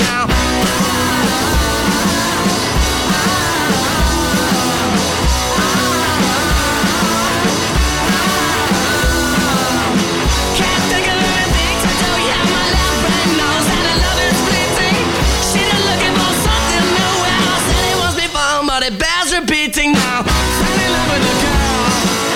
[18.83, 20.23] but it bears repeating now.
[20.23, 21.87] Fell in love with a girl.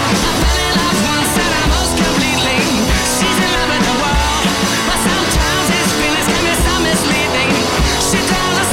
[0.08, 2.60] I fell in love once and almost completely.
[3.20, 4.46] She's in love with the world,
[4.88, 7.52] but sometimes these feelings can be so misleading.
[8.08, 8.20] She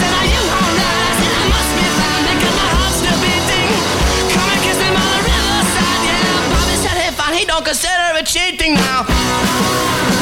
[0.07, 1.19] are you alright?
[1.19, 1.87] I I must be
[2.39, 3.69] because my heart's still beating.
[4.31, 6.55] Come and kiss me on the riverside, yeah.
[6.55, 10.14] Bobby said I he don't consider it cheating now.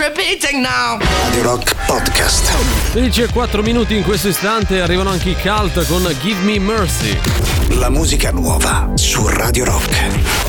[0.00, 0.98] Repeating now.
[1.24, 2.50] Radio Rock Podcast.
[2.92, 7.18] 16 e 4 minuti in questo istante arrivano anche i cult con Give Me Mercy.
[7.78, 10.39] La musica nuova su Radio Rock.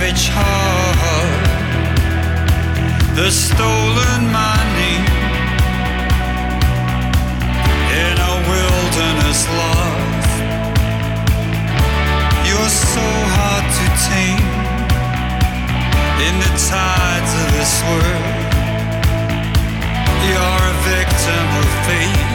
[0.00, 1.44] Savage heart,
[3.16, 4.96] the stolen money
[8.04, 10.32] in a wilderness lost.
[12.48, 14.48] You're so hard to tame
[16.26, 18.40] in the tides of this world.
[20.28, 22.29] You're a victim of fate.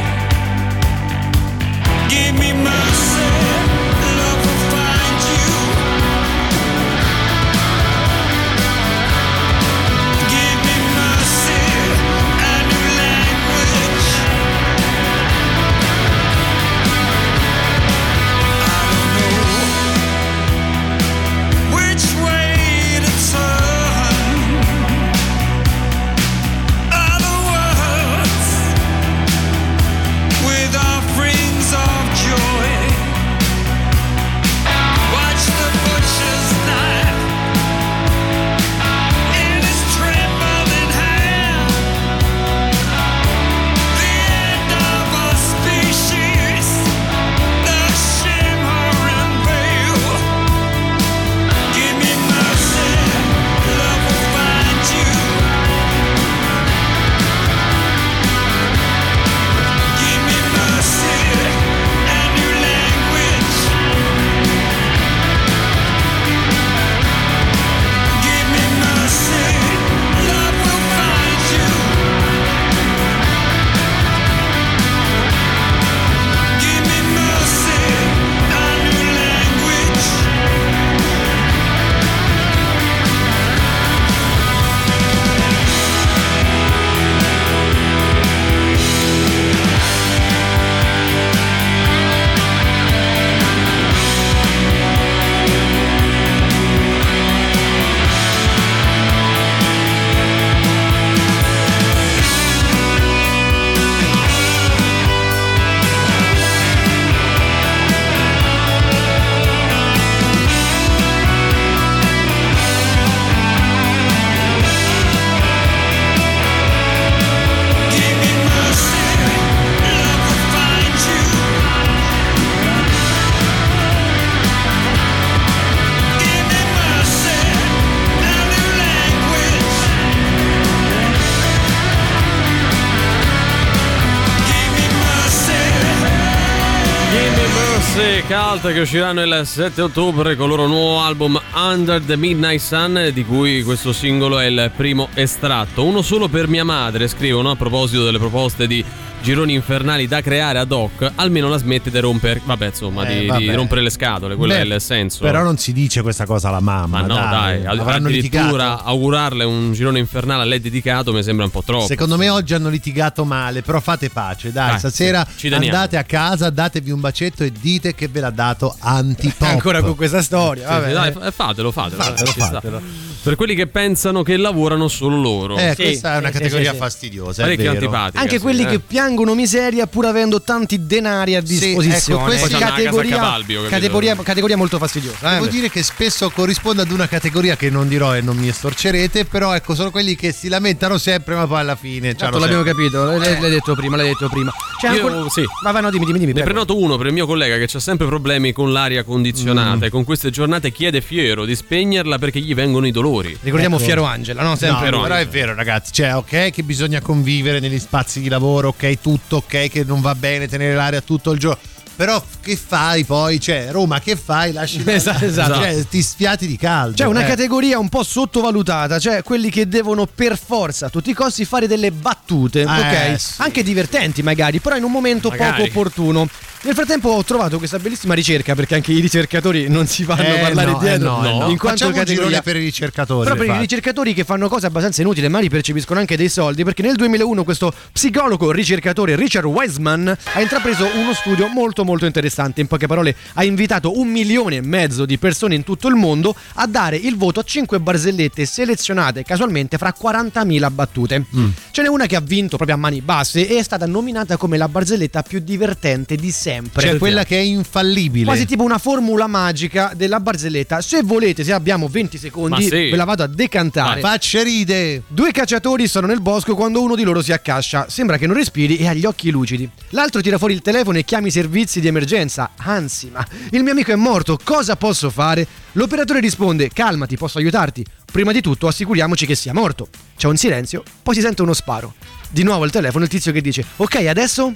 [138.36, 143.12] Cult che usciranno il 7 ottobre con il loro nuovo album Under the Midnight Sun
[143.14, 145.86] di cui questo singolo è il primo estratto.
[145.86, 148.84] Uno solo per mia madre, scrivono a proposito delle proposte di
[149.26, 153.26] gironi infernali da creare ad hoc, almeno la smette di rompere, vabbè insomma, Eh, di,
[153.26, 153.40] vabbè.
[153.40, 155.24] di rompere le scatole, quello Beh, è il senso.
[155.24, 157.02] Però non si dice questa cosa alla mamma.
[157.02, 158.84] Ma no, dai, avranno addirittura litigato.
[158.84, 161.88] augurarle un girone infernale a lei dedicato mi sembra un po' troppo.
[161.88, 166.04] Secondo me oggi hanno litigato male, però fate pace, dai, Dai, stasera sì, andate a
[166.04, 169.42] casa, datevi un bacetto e dite che ve l'ha dato antipop.
[169.50, 170.88] Ancora con questa storia, Sì, vabbè.
[170.88, 172.04] sì, dai, fa- fatelo, fatelo.
[172.04, 172.82] Fatelo, fatelo.
[173.26, 175.58] Per quelli che pensano che lavorano solo loro.
[175.58, 176.82] Eh, questa è una sì, categoria sì, sì.
[176.82, 177.86] fastidiosa, è Parecchio vero.
[177.86, 178.20] antipatica.
[178.22, 178.66] Anche sì, quelli eh.
[178.68, 182.20] che piangono miseria pur avendo tanti denari a disposizione.
[182.20, 183.70] ecco, questi- Poi c'hanno la casa a categoria, capito?
[183.70, 185.32] categoria, categoria molto fastidiosa.
[185.32, 185.34] eh.
[185.36, 189.26] Devo dire che spesso corrisponde ad una categoria che non dirò e non mi estorcerete,
[189.26, 192.16] però ecco, sono quelli che si lamentano sempre, ma poi alla fine.
[192.16, 194.52] Certo, l'abbiamo sempre- capito, l'hai, l'hai detto prima, l'hai detto prima.
[194.80, 195.30] C'è Io- ancora...
[195.30, 195.44] sì.
[195.64, 196.34] Vai, vai, no, dimmi, dimmi, dimmi.
[196.34, 196.50] Ne prego.
[196.50, 199.84] prenoto uno per il mio collega che ha sempre problemi con l'aria condizionata Mm.
[199.84, 203.38] e con queste giornate chiede fiero di spegnerla perché gli vengono i dolori.
[203.42, 203.86] Ricordiamo Ecco.
[203.86, 204.50] Fiero Angela, no?
[204.50, 205.02] No, Sempre lui.
[205.02, 205.92] però è vero, ragazzi.
[205.94, 210.16] Cioè, ok, che bisogna convivere negli spazi di lavoro, ok, tutto, ok, che non va
[210.16, 211.62] bene tenere l'aria tutto il giorno.
[211.96, 213.40] Però che fai poi?
[213.40, 214.52] Cioè, Roma, che fai?
[214.52, 215.56] Lasci Esatto, esatto.
[215.56, 216.96] Cioè, ti sfiati di caldo.
[216.96, 217.28] C'è una eh.
[217.28, 221.68] categoria un po' sottovalutata, cioè quelli che devono per forza a tutti i costi fare
[221.68, 223.20] delle battute, ok?
[223.20, 223.42] sì.
[223.42, 225.52] Anche divertenti magari, però in un momento Magari.
[225.52, 226.28] poco opportuno.
[226.66, 230.40] Nel frattempo ho trovato questa bellissima ricerca perché anche i ricercatori non si fanno Eh,
[230.40, 231.50] parlare no, dietro eh, no, eh, no.
[231.50, 233.30] in quanto Facciamo un categoria girone per i ricercatori.
[233.30, 236.82] Però per i ricercatori che fanno cose abbastanza inutili, ma percepiscono anche dei soldi, perché
[236.82, 242.60] nel 2001 questo psicologo ricercatore Richard Wiseman ha intrapreso uno studio molto molto interessante.
[242.60, 246.36] In poche parole, ha invitato un milione e mezzo di persone in tutto il mondo
[246.56, 251.26] a dare il voto a 5 barzellette selezionate casualmente fra 40.000 battute.
[251.36, 251.50] Mm.
[251.72, 254.58] Ce n'è una che ha vinto proprio a mani basse e è stata nominata come
[254.58, 256.82] la barzelletta più divertente di sempre.
[256.82, 258.26] Cioè, quella che è infallibile.
[258.26, 260.82] Quasi tipo una formula magica della barzelletta.
[260.82, 262.70] Se volete, se abbiamo 20 secondi, Ma sì.
[262.70, 264.02] ve la vado a decantare.
[264.02, 265.04] Faccia ride.
[265.08, 267.88] Due cacciatori sono nel bosco quando uno di loro si accascia.
[267.90, 269.70] Sembra che non respiri e ha gli occhi lucidi.
[269.90, 272.52] L'altro tira fuori il telefono e chiama i servizi di emergenza.
[272.58, 275.48] Anzi, ma il mio amico è morto, cosa posso fare?
[275.74, 277.86] L'operatore risponde: Calmati, posso aiutarti.
[278.12, 279.90] Prima di tutto assicuriamoci che sia morto.
[280.16, 281.94] C'è un silenzio, poi si sente uno sparo.
[282.30, 284.52] Di nuovo al telefono il tizio che dice: Ok, adesso?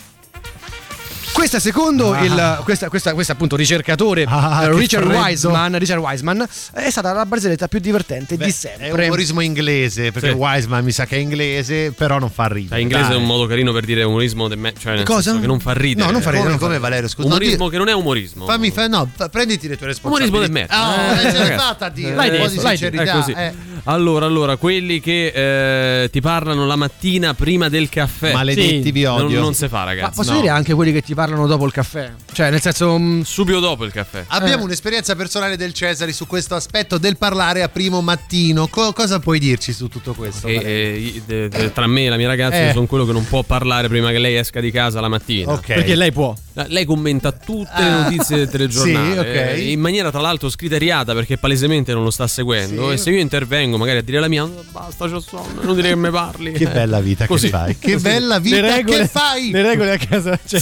[1.39, 2.25] Questa secondo Ah.
[2.25, 5.05] il questa, questa, questa appunto ricercatore Ah, eh, Richard.
[5.09, 8.91] Wiseman, Richard Wiseman è stata la barzelletta più divertente Beh, di È sempre.
[8.91, 10.35] un umorismo inglese, perché Sì.
[10.35, 12.71] Wiseman mi sa che è inglese, però non fa ridere.
[12.71, 13.13] Cioè, inglese dai.
[13.13, 15.21] è un modo carino per dire umorismo de me, cioè nel Cosa?
[15.21, 16.05] senso che non fa ridere.
[16.07, 16.79] No, non fa ridere, Come, non come.
[16.79, 17.27] Valerio, scusa.
[17.29, 18.45] Umorismo no, che non è umorismo.
[18.45, 20.35] fammi fa- no, fa- prenditi le tue responsabilità.
[20.35, 20.89] Umorismo del merda.
[20.89, 22.15] Oh, Eh, eh, ce l'hai fatta a dire.
[22.15, 23.25] L'hai un po' detto, di sincerità.
[23.25, 23.53] è eh.
[23.85, 28.33] Allora, allora, quelli che eh, ti parlano la mattina prima del caffè.
[28.33, 28.91] Maledetti, Sì.
[28.91, 29.39] vi Non, odio.
[29.39, 30.15] non si fa, Ma ragazzi.
[30.15, 30.41] posso no.
[30.41, 32.11] dire anche quelli che ti parlano dopo il caffè?
[32.31, 32.97] Cioè, nel senso.
[32.97, 34.23] mm, Subito dopo il caffè.
[34.27, 34.65] Abbiamo Eh.
[34.65, 38.67] un'esperienza personale del Cesari su questo aspetto del parlare a primo mattino.
[38.67, 40.47] Co- cosa puoi dirci su tutto questo?
[40.47, 40.75] Che, Valerio?
[40.75, 42.65] eh, i- de- de- tra me e la mia ragazza Eh.
[42.67, 45.51] io sono quello che non può parlare prima che lei esca di casa la mattina.
[45.53, 45.65] Ok.
[45.67, 46.35] Perché lei può.
[46.53, 48.01] Eh, Lei commenta tutte le Ah.
[48.03, 49.25] notizie del telegiornale Sì, ok.
[49.25, 52.93] eh, in maniera tra l'altro scriteriata perché palesemente non lo sta seguendo Sì.
[52.93, 55.89] e se io intervengo magari a dire la mia "Oh, basta c'ho sonno non dire
[55.89, 57.45] che mi parli Che Eh, bella vita così.
[57.45, 57.77] che fai.
[57.79, 58.03] Che Così.
[58.03, 59.51] bella vita Le regole, che fai.
[59.51, 60.59] Le regole a casa sì,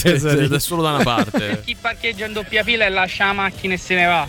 [0.58, 3.78] è solo da una parte Chi parcheggia in doppia fila e lascia la macchina e
[3.78, 4.28] se ne va.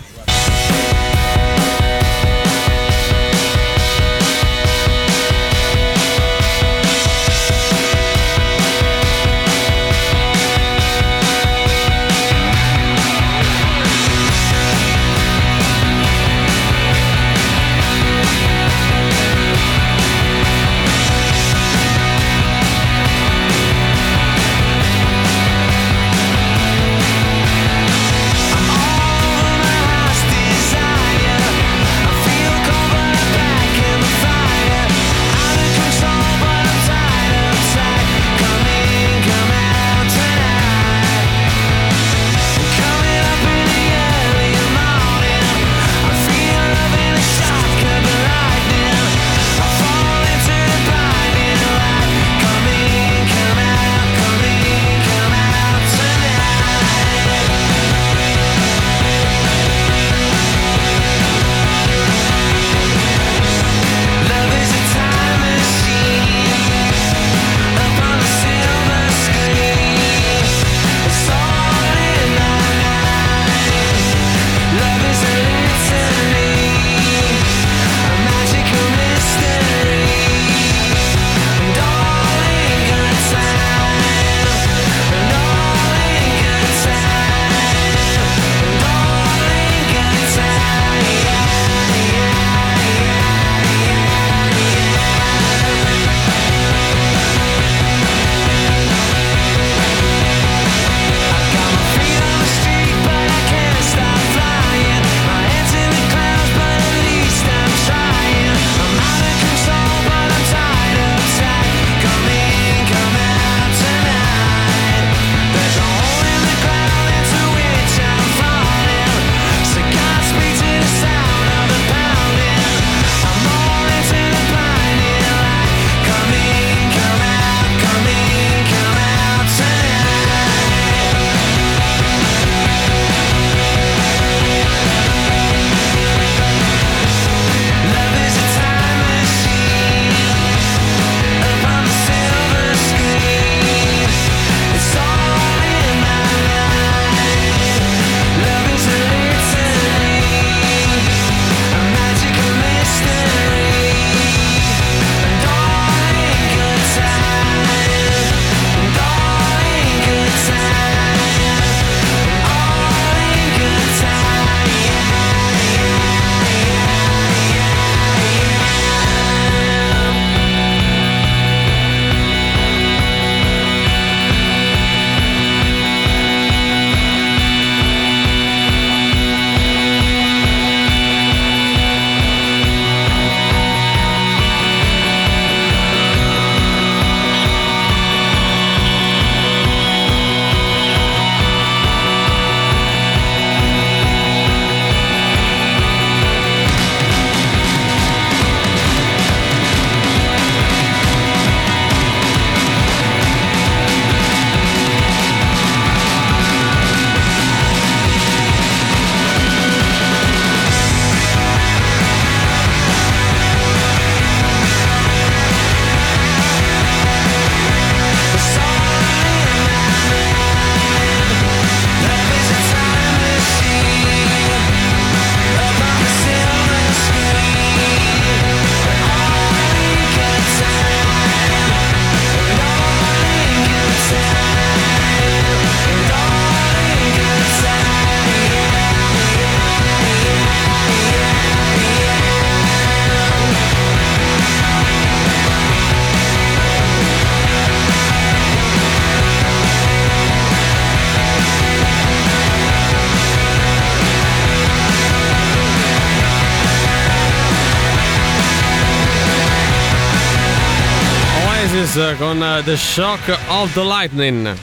[262.60, 264.56] Con The Shock of the Lightning.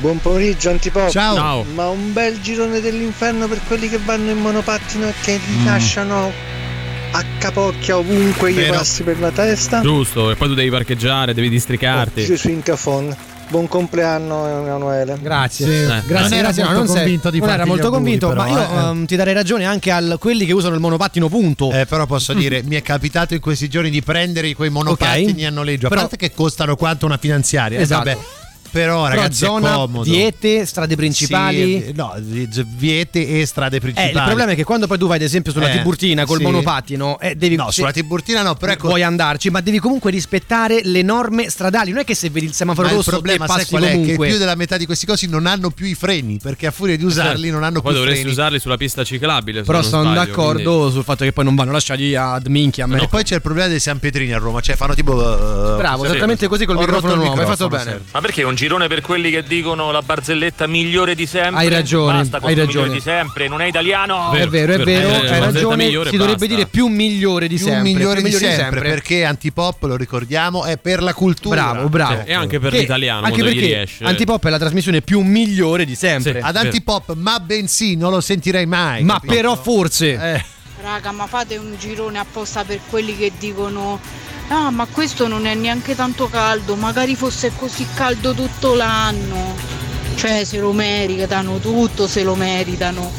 [0.00, 1.10] Buon pomeriggio Antipop.
[1.10, 1.34] Ciao.
[1.34, 1.64] Ciao.
[1.74, 5.64] Ma un bel girone dell'inferno per quelli che vanno in monopattino e che li Mm.
[5.66, 6.32] lasciano
[7.12, 8.74] a capocchia ovunque gli Vero.
[8.74, 9.80] passi per la testa.
[9.82, 12.24] Giusto, e poi tu devi parcheggiare, devi districarti.
[12.24, 13.14] Gesù in cafon.
[13.48, 15.16] Buon compleanno Emanuele.
[15.20, 15.72] Grazie, Sì.
[15.86, 16.36] grazie, Non grazie.
[16.38, 18.58] era no, molto non sei- convinto di non era molto auguri, convinto, però, ma io
[18.58, 18.88] eh.
[18.88, 21.70] ehm, ti darei ragione anche a quelli che usano il monopattino punto.
[21.70, 25.48] Eh, però posso dire, mi è capitato in questi giorni di prendere quei monopattini Ok.
[25.48, 25.86] a noleggio.
[25.86, 27.78] A Però- parte che costano quanto una finanziaria.
[27.78, 28.04] eh, Esatto.
[28.04, 28.18] vabbè.
[28.74, 30.10] Però, Però ragazzi, zona, è comodo.
[30.10, 31.84] viete, strade principali.
[31.86, 32.12] Sì, no,
[32.76, 34.12] viete e strade Eh, principali.
[34.16, 36.42] il problema è che quando poi tu vai ad esempio sulla Eh, Tiburtina col sì.
[36.42, 40.10] monopattino eh, devi No, se- sulla Tiburtina no, però ecco- puoi andarci, ma devi comunque
[40.10, 41.90] rispettare le norme stradali.
[41.92, 43.82] Non è che se vedi il semaforo Ma il rosso problema te sai passi qual
[43.84, 43.90] è?
[43.92, 44.26] comunque.
[44.26, 46.96] Che più della metà di questi cosi non hanno più i freni, perché a furia
[46.96, 48.36] di usarli non hanno Poi più dovresti freni.
[48.36, 49.62] usarli sulla pista ciclabile.
[49.62, 52.84] Però sono sbaglio, d'accordo quindi- sul fatto che poi non vanno lasciati ad minchia.
[52.84, 53.00] a me.
[53.02, 55.12] E poi c'è il problema dei San Pietrini a Roma, cioè fanno tipo.
[55.14, 58.00] uh, Bravo, sì, esattamente così col microfono il nuovo, hai fatto bene.
[58.10, 61.60] Ma perché un girone per quelli che dicono la barzelletta migliore di sempre?
[61.60, 62.92] Hai ragione, Basta hai migliore ragione.
[62.94, 64.32] di sempre, non è italiano.
[64.32, 65.90] è vero, è vero, hai ragione.
[66.08, 67.82] Si dovrebbe dire più migliore di Più sempre.
[67.82, 71.72] migliore più di sempre, perché antipop, lo ricordiamo, è per la cultura.
[71.72, 72.22] Bravo, bravo.
[72.24, 74.02] Sì, e anche per Che- l'italiano, Anche perché riesce.
[74.04, 76.40] Antipop è la trasmissione più migliore di sempre.
[76.40, 79.02] Ad antipop, ma bensì, non lo sentirei mai.
[79.04, 79.34] Ma capito?
[79.34, 80.12] però forse.
[80.14, 80.44] Eh.
[80.82, 83.98] Raga, ma fate un girone apposta per quelli che dicono
[84.56, 89.52] Ah, ma questo non è neanche tanto caldo, magari fosse così caldo tutto l'anno.
[90.14, 93.10] Cioè, se lo meritano tutto, se lo meritano.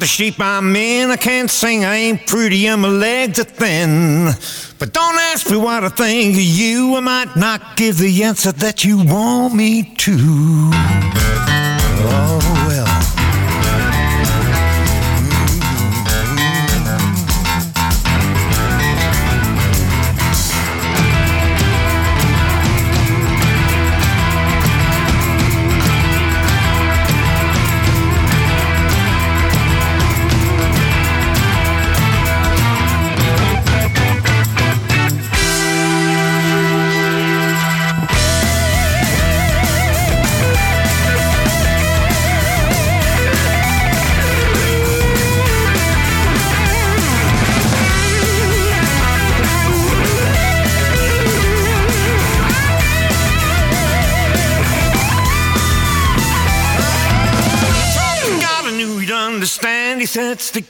[0.00, 1.10] The shape I'm in.
[1.10, 4.30] I can't sing, I ain't pretty, and my legs are thin.
[4.78, 6.96] But don't ask me what I think of you.
[6.96, 11.29] I might not give the answer that you want me to.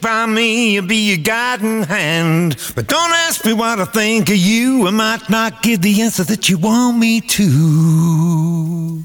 [0.01, 2.57] By me, you'll be your guiding hand.
[2.75, 4.87] But don't ask me what I think of you.
[4.87, 9.05] I might not give the answer that you want me to.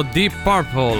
[0.00, 0.98] Sono Deep Purple.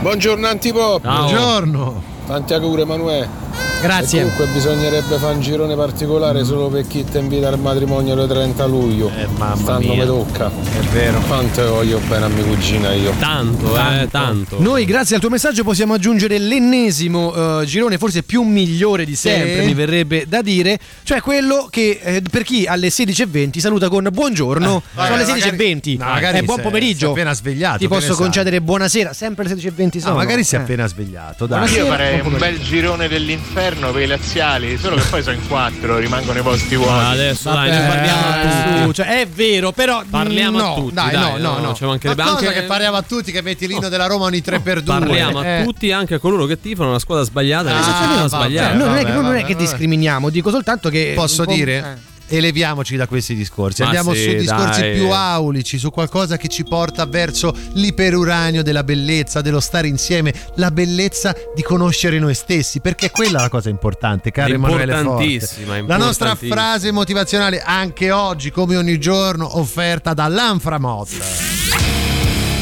[0.00, 1.02] Buongiorno Antipop.
[1.02, 1.18] Ciao.
[1.18, 2.02] Buongiorno.
[2.26, 3.41] Tanti auguri Emanuele.
[3.82, 4.20] Grazie.
[4.20, 8.28] E comunque bisognerebbe fare un girone particolare solo per chi ti invita al matrimonio del
[8.28, 9.10] 30 luglio.
[9.16, 9.94] Eh, mamma Stanno mia.
[10.04, 10.46] mi tocca.
[10.50, 11.18] È vero.
[11.26, 13.12] Quanto voglio bene a mia cugina io.
[13.18, 14.60] Tanto, eh, tanto.
[14.62, 19.60] Noi, grazie al tuo messaggio, possiamo aggiungere l'ennesimo eh, girone, forse più migliore di sempre,
[19.62, 19.66] Sì.
[19.66, 24.82] mi verrebbe da dire, cioè quello che eh, per chi alle 16.20 saluta con buongiorno,
[24.94, 26.98] sono le magari- 16.20, no, magari è buon pomeriggio.
[27.06, 28.16] sei appena svegliato, Ti posso sai?
[28.16, 30.12] concedere buonasera, sempre alle 16.20 sono.
[30.12, 30.62] No, magari si è Eh.
[30.62, 31.46] appena svegliato.
[31.46, 31.58] Dai.
[31.58, 31.82] Buonasera.
[31.84, 35.98] Io farei un bel girone dell'inferno per i laziali, solo che poi sono in quattro,
[35.98, 36.92] rimangono i posti vuoti.
[36.92, 38.32] Ma adesso dai, Eh, ci parliamo a
[38.78, 38.94] su, tutti.
[38.94, 40.94] cioè, è vero, però Parliamo no, a tutti.
[40.94, 41.74] Dai, dai, no, no, no.
[41.74, 44.42] Ci mancherebbe Ma cosa anche che parliamo a tutti che metti l'inno della Roma ogni
[44.44, 45.64] 3x2 Parliamo a Eh.
[45.64, 47.70] tutti, anche a coloro che tifano una squadra sbagliata.
[47.76, 48.28] Ah, vabbè.
[48.28, 48.68] sbagliata.
[48.68, 49.64] Cioè, non, è che, vabbè, non è vabbè, che vabbè.
[49.64, 52.10] discriminiamo, dico soltanto che Posso dire?
[52.34, 54.94] Eleviamoci da questi discorsi, Ma andiamo sì, su discorsi dai.
[54.94, 60.70] più aulici, su qualcosa che ci porta verso l'iperuranio della bellezza, dello stare insieme, la
[60.70, 65.84] bellezza di conoscere noi stessi, perché quella è la cosa importante, caro Emanuele Forte.
[65.86, 71.61] La nostra frase motivazionale anche oggi, come ogni giorno, offerta dall'Anframot.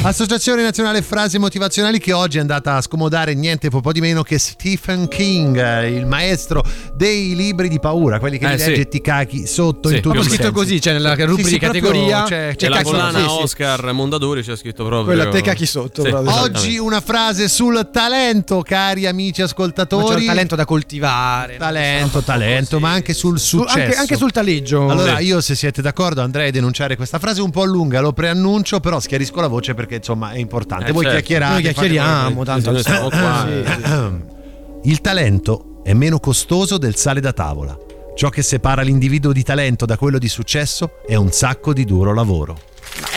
[0.02, 4.38] Associazione Nazionale Frasi Motivazionali che oggi è andata a scomodare niente po' di meno che
[4.38, 5.58] Stephen King,
[5.88, 6.64] il maestro
[6.94, 8.66] dei libri di paura, quelli che Eh, li sì.
[8.68, 10.56] leggi e ti cachi sotto Sì, in Proprio i scritto sensi.
[10.58, 13.24] così, cioè nella Sì, rubrica sì, di proprio categoria c'è- C'è c'è la collana sì,
[13.24, 13.42] sì.
[13.42, 16.10] Oscar Mondadori c'è scritto proprio Quella te cacchi sotto, Sì.
[16.10, 20.20] Oggi una frase sul talento, cari amici Ma c'è ascoltatori.
[20.22, 21.58] un talento da coltivare.
[21.58, 23.78] Talento, talento, ma anche sul Su- successo.
[23.78, 24.88] anche, anche sul taleggio.
[24.88, 25.24] Allora, Sì.
[25.24, 28.98] io se siete d'accordo andrei a denunciare questa frase un po' lunga, lo preannuncio, però
[28.98, 30.86] schiarisco la voce perché insomma è importante.
[30.86, 31.18] Eh, Voi certo.
[31.18, 31.52] chiacchierate.
[31.52, 33.46] Noi chiacchieriamo, tanto Noi siamo qua.
[33.46, 34.90] Sì, sì.
[34.90, 37.76] Il talento è meno costoso del sale da tavola.
[38.14, 42.12] Ciò che separa l'individuo di talento da quello di successo è un sacco di duro
[42.12, 42.58] lavoro.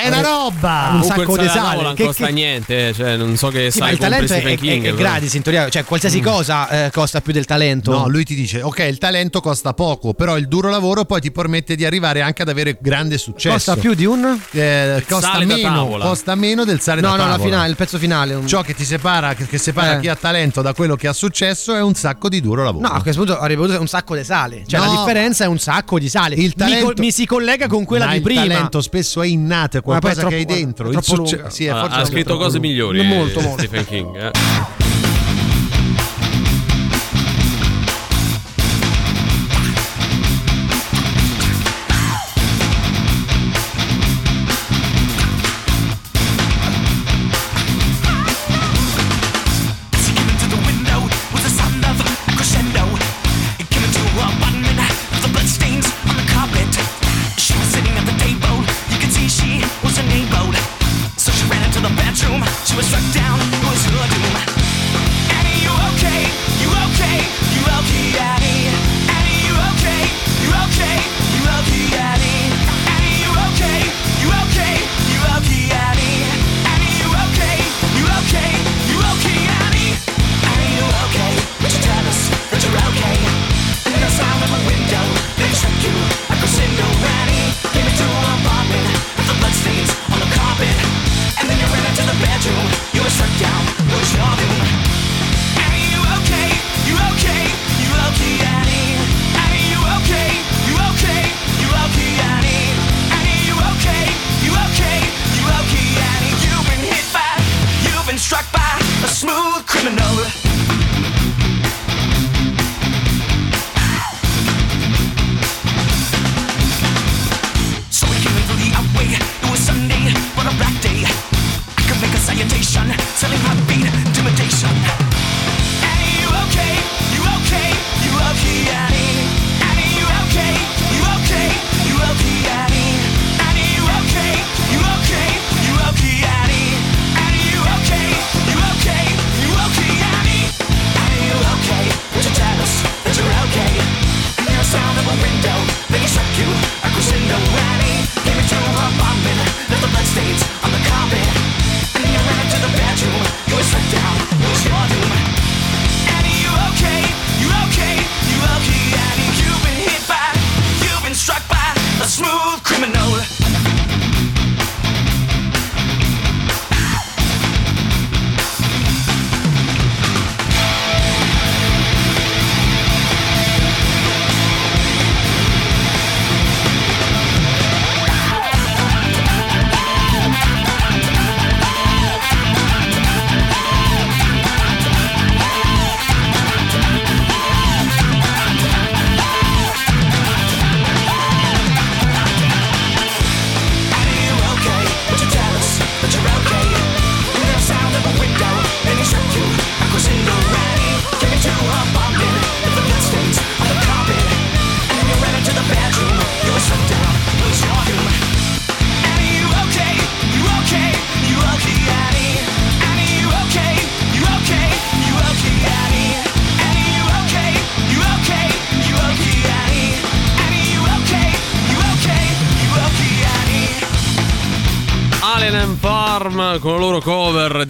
[0.04, 0.90] È una roba!
[0.94, 3.80] Un sacco il di sale non Che- costa che- niente, cioè non so che Sì,
[3.80, 4.86] ma sai il talento è, è, King.
[4.88, 7.92] è gratis in teoria, cioè qualsiasi cosa eh, costa più del talento.
[7.92, 11.32] No, lui ti dice, ok, il talento costa poco, però il duro lavoro poi ti
[11.32, 13.54] permette di arrivare anche ad avere grande successo.
[13.56, 17.14] costa più di un Eh, costa, Sale da meno, costa meno del sale No, da
[17.16, 17.38] no, tavola.
[17.38, 18.34] la finale, il pezzo finale.
[18.34, 20.00] un- Ciò che ti separa, che, che separa Eh.
[20.02, 22.88] chi ha talento da quello che ha successo è un sacco di duro lavoro.
[22.88, 24.64] No, a questo punto avrebbe avuto un sacco di sale.
[24.68, 24.86] Cioè, No.
[24.86, 26.36] la differenza è un sacco di sale.
[26.36, 28.42] Il talento- mi, co- mi si collega con quella Ma di il prima.
[28.46, 30.88] talento spesso è innato, è Qualcosa che hai troppo- dentro.
[30.90, 32.68] Il troppo succe- sì, è Ah, ha scritto troppo cose lungo.
[32.68, 33.02] migliori.
[33.04, 33.58] Molto, eh, molto.
[33.64, 34.16] Stephen King.
[34.18, 34.83] eh.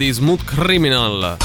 [0.04, 1.38] Di Smooth Criminal.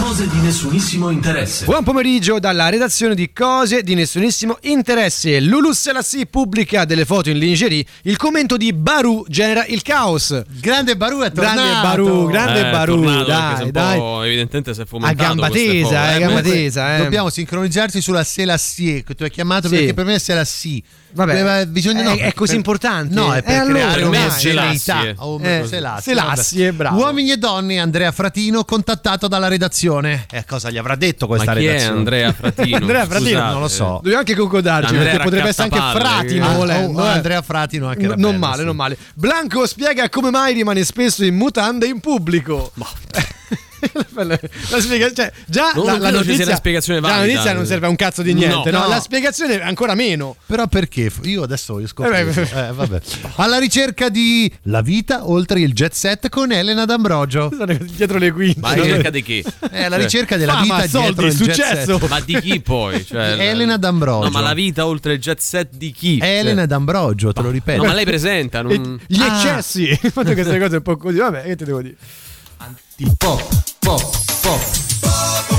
[0.00, 1.66] Cose di nessunissimo interesse.
[1.66, 5.38] Buon pomeriggio dalla redazione di Cose di nessunissimo interesse.
[5.40, 7.84] Lulu Selassie pubblica delle foto in lingerie.
[8.04, 10.42] Il commento di Baru genera il caos.
[10.58, 11.54] Grande Baru è tornato.
[11.60, 12.94] Grande Baru, grande Eh, Baru.
[12.94, 13.98] tornato Dai, si è dai.
[13.98, 16.18] un po' evidentemente si è A fomentato gamba tesa, foto, eh, eh.
[16.18, 16.98] gamba tesa, eh.
[17.02, 19.74] Dobbiamo sincronizzarci sulla Selassie che tu hai chiamato Sì.
[19.74, 20.80] perché per me è Selassie.
[21.14, 23.14] Vabbè, Aveva bisogno, è- no, è così per- importante?
[23.14, 24.30] No, è per Eh, allora, una.
[24.30, 25.10] Selassie.
[25.10, 26.98] Eh, Selassie, Selassie, bravo.
[26.98, 30.26] Uomini e donne, Andrea Fratino contattato dalla redazione.
[30.30, 31.98] Eh, cosa gli avrà detto questa Ma chi è redazione?
[31.98, 32.76] Andrea Fratino?
[32.76, 33.52] Andrea Fratino, Scusate.
[33.52, 33.84] non lo so.
[33.96, 37.00] Dobbiamo anche concordarci Andrea perché potrebbe essere anche Fratino che- volendo.
[37.00, 37.08] Oh, eh.
[37.08, 38.64] Andrea Fratino anche non bello, male, sì.
[38.64, 38.96] non male.
[39.14, 42.72] Blanco spiega come mai rimane spesso in mutande in pubblico.
[44.12, 47.32] la spiega- cioè, già Non la, la notizia, una spiegazione già la valida.
[47.34, 48.78] notizia non serve a un cazzo di niente, No.
[48.78, 48.88] no, No.
[48.90, 50.36] la spiegazione ancora meno.
[50.46, 51.10] Però perché?
[51.22, 52.30] Io adesso voglio scoprire.
[52.32, 53.00] Eh, Eh, vabbè.
[53.36, 57.50] Alla ricerca di La vita oltre il jet set con Elena D'Ambrogio.
[57.56, 58.60] Sono dietro le quinte.
[58.60, 59.40] Ma la ricerca di chi?
[59.70, 61.98] È la Cioè, ricerca della Fama, vita soldi, dietro il jet successo.
[61.98, 62.08] set.
[62.08, 63.04] Ma di chi poi?
[63.12, 64.24] Cioè, Elena D'Ambrogio.
[64.24, 66.18] No, ma la vita oltre il jet set di chi?
[66.22, 67.82] Elena Cioè, D'Ambrogio, te lo ripeto.
[67.82, 68.62] No, ma lei presenta.
[68.62, 69.00] Non...
[69.06, 69.36] Gli Ah.
[69.38, 71.96] eccessi, fatto queste cose un po' così, vabbè, che te devo dire?
[73.84, 74.60] Pop, pop,
[75.02, 75.51] pop.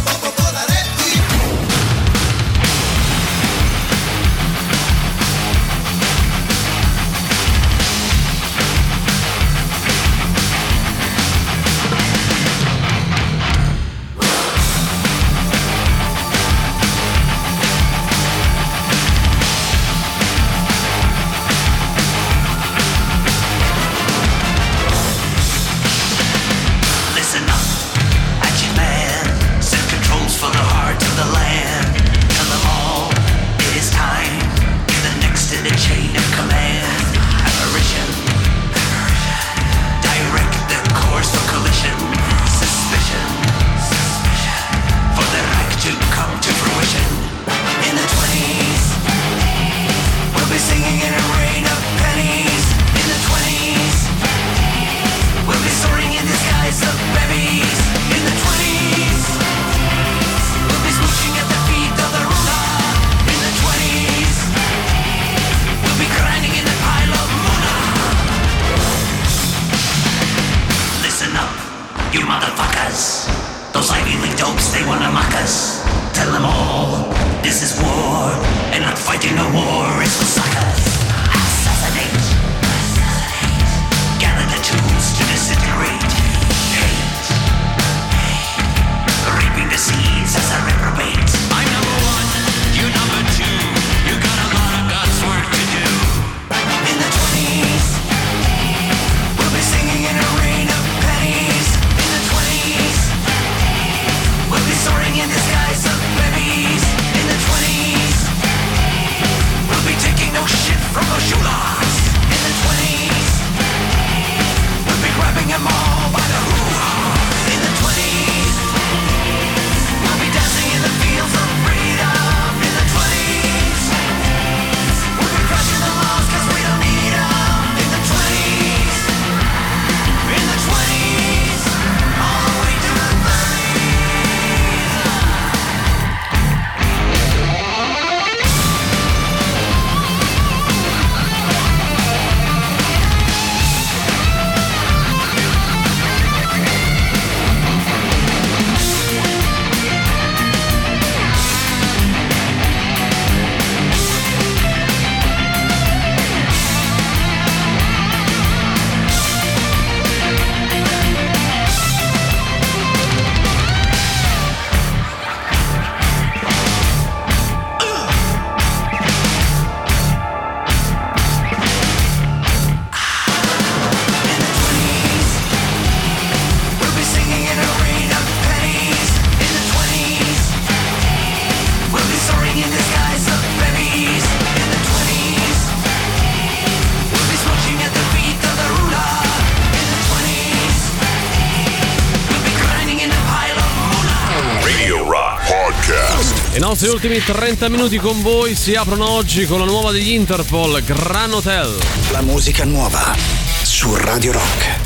[196.84, 196.90] Podcast.
[196.90, 200.84] I nostri ultimi 30 minuti con voi si aprono oggi con la nuova degli Interpol,
[200.84, 201.78] Gran Hotel.
[202.12, 203.16] La musica nuova
[203.64, 204.80] su Radio Rock.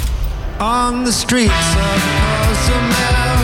[0.60, 2.04] On the streets of
[2.46, 3.37] Cozumel,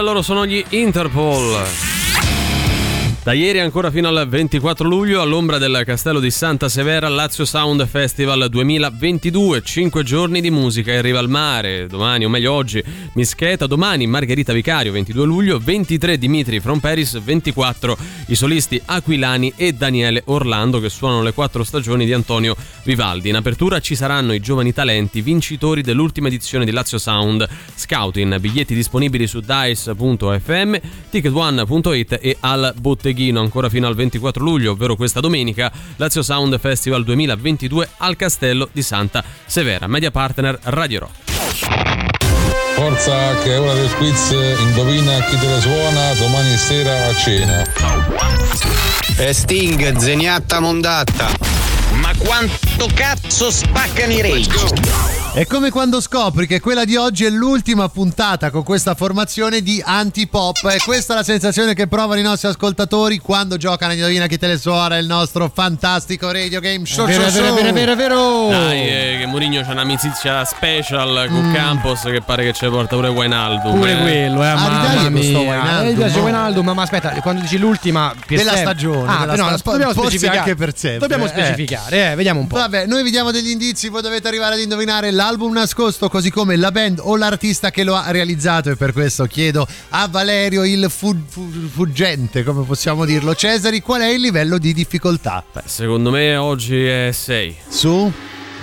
[0.00, 1.89] loro sono gli Interpol.
[3.22, 7.86] Da ieri ancora fino al 24 luglio all'ombra del castello di Santa Severa Lazio Sound
[7.86, 12.82] Festival 2022, 5 giorni di musica in riva al mare, domani o meglio oggi
[13.12, 17.98] Mischeta, domani Margherita Vicario 22 luglio, 23 Dimitri From Paris, 24
[18.28, 23.28] i solisti Aquilani e Daniele Orlando che suonano le quattro stagioni di Antonio Vivaldi.
[23.28, 27.46] In apertura ci saranno i giovani talenti vincitori dell'ultima edizione di Lazio Sound.
[27.74, 30.76] Scouting, biglietti disponibili su dice.fm,
[31.10, 32.72] ticketone.it e al
[33.10, 38.68] botteghino ancora fino al 24 luglio, ovvero questa domenica, Lazio Sound Festival 2022 al Castello
[38.70, 41.28] di Santa Severa, media partner Radio Rock.
[42.74, 44.30] Forza che è ora del quiz,
[44.60, 47.64] indovina chi te la suona domani sera a cena.
[49.18, 51.30] E Sting, zeniatta mondatta.
[52.00, 55.29] Ma quanto cazzo spaccano i rage?
[55.32, 59.80] È come quando scopri che quella di oggi è l'ultima puntata con questa formazione di
[59.84, 64.26] antipop e questa è la sensazione che provano i nostri ascoltatori quando giocano a Indovina
[64.26, 67.06] chi te le suona il nostro fantastico radio game show.
[67.06, 67.54] Vero, show, vero, show.
[67.54, 68.48] vero, vero, vero.
[68.50, 71.54] Dai, eh, che Mourinho c'ha un'amicizia special con Mm.
[71.54, 73.76] Campos che pare che ci porta pure Wijnaldum.
[73.78, 75.38] Pure quello, eh, Ah, mamma mia.
[75.38, 76.22] Wijnaldum, Eh, mi piace no?
[76.24, 80.38] Wijnaldum, ma, ma aspetta, quando dici l'ultima Della stagione, ah, della no, sta- dobbiamo specificare
[80.38, 81.28] anche per sempre, Dobbiamo eh.
[81.28, 82.56] specificare, eh, vediamo un po'.
[82.56, 86.56] Vabbè, noi vi diamo degli indizi, voi dovete arrivare ad indovinare l'album nascosto, così come
[86.56, 90.86] la band o l'artista che lo ha realizzato e per questo chiedo a Valerio il
[90.88, 95.44] fu- fu- fuggente, come possiamo dirlo, Cesari, qual è il livello di difficoltà?
[95.52, 97.56] Beh, secondo me oggi è 6.
[97.68, 98.10] Su?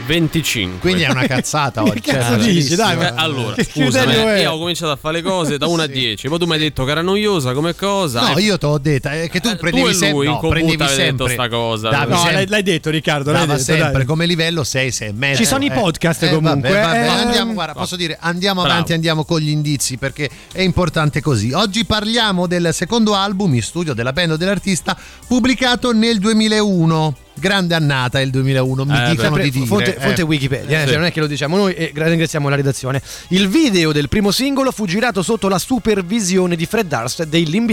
[0.05, 0.79] 25.
[0.79, 1.99] Quindi è una cazzata oggi.
[2.01, 2.75] Che cazzo dici?
[2.75, 4.41] Dai, Eh, ma- allora, criterio è?
[4.41, 6.27] io ho cominciato a fare le cose da 1 a 10.
[6.29, 8.29] Poi tu mi hai detto che era noiosa come cosa.
[8.31, 10.31] No, io te l'ho detta, è che tu Eh, prendevi tu e sempre, lui in
[10.31, 11.89] no, prendevi sempre sta cosa.
[11.89, 14.05] davi No, sempre- l'hai- detto Riccardo, l'hai detto, sempre dai.
[14.05, 15.37] come livello 6, 6 e mezzo.
[15.41, 17.07] Ci sono i Eh, podcast eh, comunque, Vabbè, vabbè, eh.
[17.07, 18.75] andiamo, guarda, posso dire, andiamo Bravo.
[18.75, 21.51] avanti, andiamo con gli indizi perché è importante così.
[21.51, 24.97] Oggi parliamo del secondo album in studio della band o dell'artista
[25.27, 27.15] pubblicato nel 2001.
[27.39, 29.65] Grande annata il 2001, mi Eh, dicono sempre di dire.
[29.65, 29.99] Fonte, eh.
[29.99, 30.87] fonte Wikipedia, eh, Sì.
[30.87, 33.01] cioè non è che lo diciamo noi e gra- ringraziamo la redazione.
[33.29, 37.71] Il video del primo singolo fu girato sotto la supervisione di Fred Durst dei Limp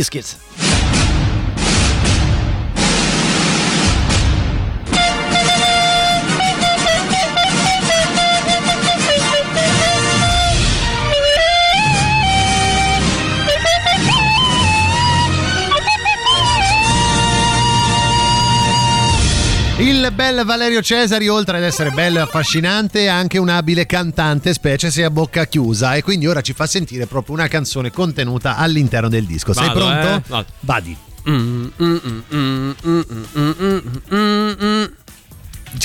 [19.84, 24.54] Il bel Valerio Cesari, oltre ad essere bello e affascinante, è anche un abile cantante,
[24.54, 25.94] specie se a bocca chiusa.
[25.94, 29.52] E quindi ora ci fa sentire proprio una canzone contenuta all'interno del disco.
[29.52, 30.06] Sei Vado, pronto?
[30.06, 30.22] eh?
[30.26, 30.46] Vado.
[30.60, 30.96] Vadi.
[31.28, 31.96] Mm, mm,
[32.34, 32.72] mm,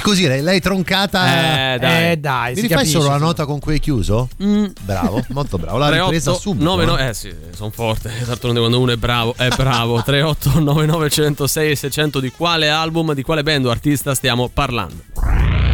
[0.02, 1.74] Così l'hai, l'hai troncata.
[1.74, 2.12] Eh, dai.
[2.12, 4.30] Eh, dai, Mi si rifai capisce, solo la nota con cui hai chiuso?
[4.38, 5.78] Bravo, molto bravo.
[5.78, 6.64] L'ha 38, ripresa subito.
[6.64, 7.08] 9, no, eh.
[7.08, 8.12] eh sì, sono forte.
[8.26, 10.02] D'altronde quando uno è bravo, è bravo.
[10.02, 15.69] 38 99 106 e 600 di quale album, di quale band o artista stiamo parlando?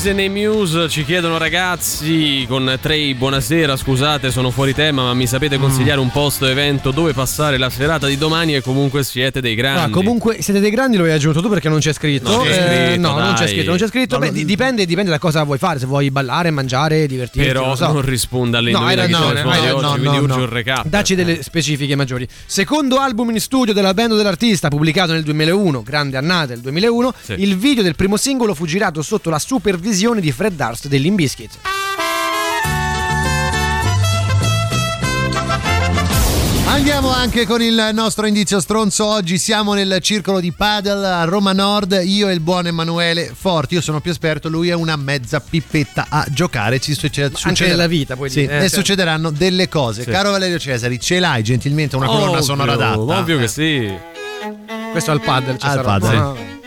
[0.00, 5.26] Rise nei Muse ci chiedono ragazzi con Trey buonasera scusate sono fuori tema ma mi
[5.26, 5.60] sapete Mm.
[5.60, 9.80] consigliare un posto evento dove passare la serata di domani e comunque siete dei grandi
[9.82, 12.30] Ah, comunque siete dei grandi, lo hai aggiunto tu perché non c'è scritto.
[12.34, 13.48] Non c'è Eh, scritto, no, non c'è dai.
[13.48, 14.18] scritto, non c'è scritto.
[14.18, 15.78] Beh, di- dipende, dipende da cosa vuoi fare.
[15.78, 17.46] Se vuoi ballare, mangiare, divertirti.
[17.46, 17.92] però non so.
[17.92, 20.42] non risponda alle No, al suono hai di oggi quindi no, urge no.
[20.44, 22.26] un recap Dacci delle specifiche maggiori.
[22.46, 27.34] Secondo album in studio della band dell'artista, pubblicato nel 2001, grande annata del 2001, Sì.
[27.36, 31.58] il video del primo singolo fu girato sotto la supervisione di Fred Durst dell'Imbiskit.
[36.66, 39.04] Andiamo anche con il nostro indizio stronzo.
[39.04, 42.00] Oggi siamo nel circolo di padel a Roma Nord.
[42.04, 43.74] Io e il buon Emanuele Forti.
[43.74, 46.80] Io sono più esperto, lui è una mezza pippetta a giocare.
[46.80, 48.76] Ci succede, Anche nella vita, puoi Sì, dire, eh, e certo.
[48.76, 50.04] succederanno delle cose.
[50.04, 50.10] Sì.
[50.10, 52.98] Caro Valerio Cesari, ce l'hai gentilmente una colonna Ovvio, sonora adatta?
[52.98, 53.92] ovvio che sì
[54.92, 56.58] Questo al paddle, c'è Al sta roba.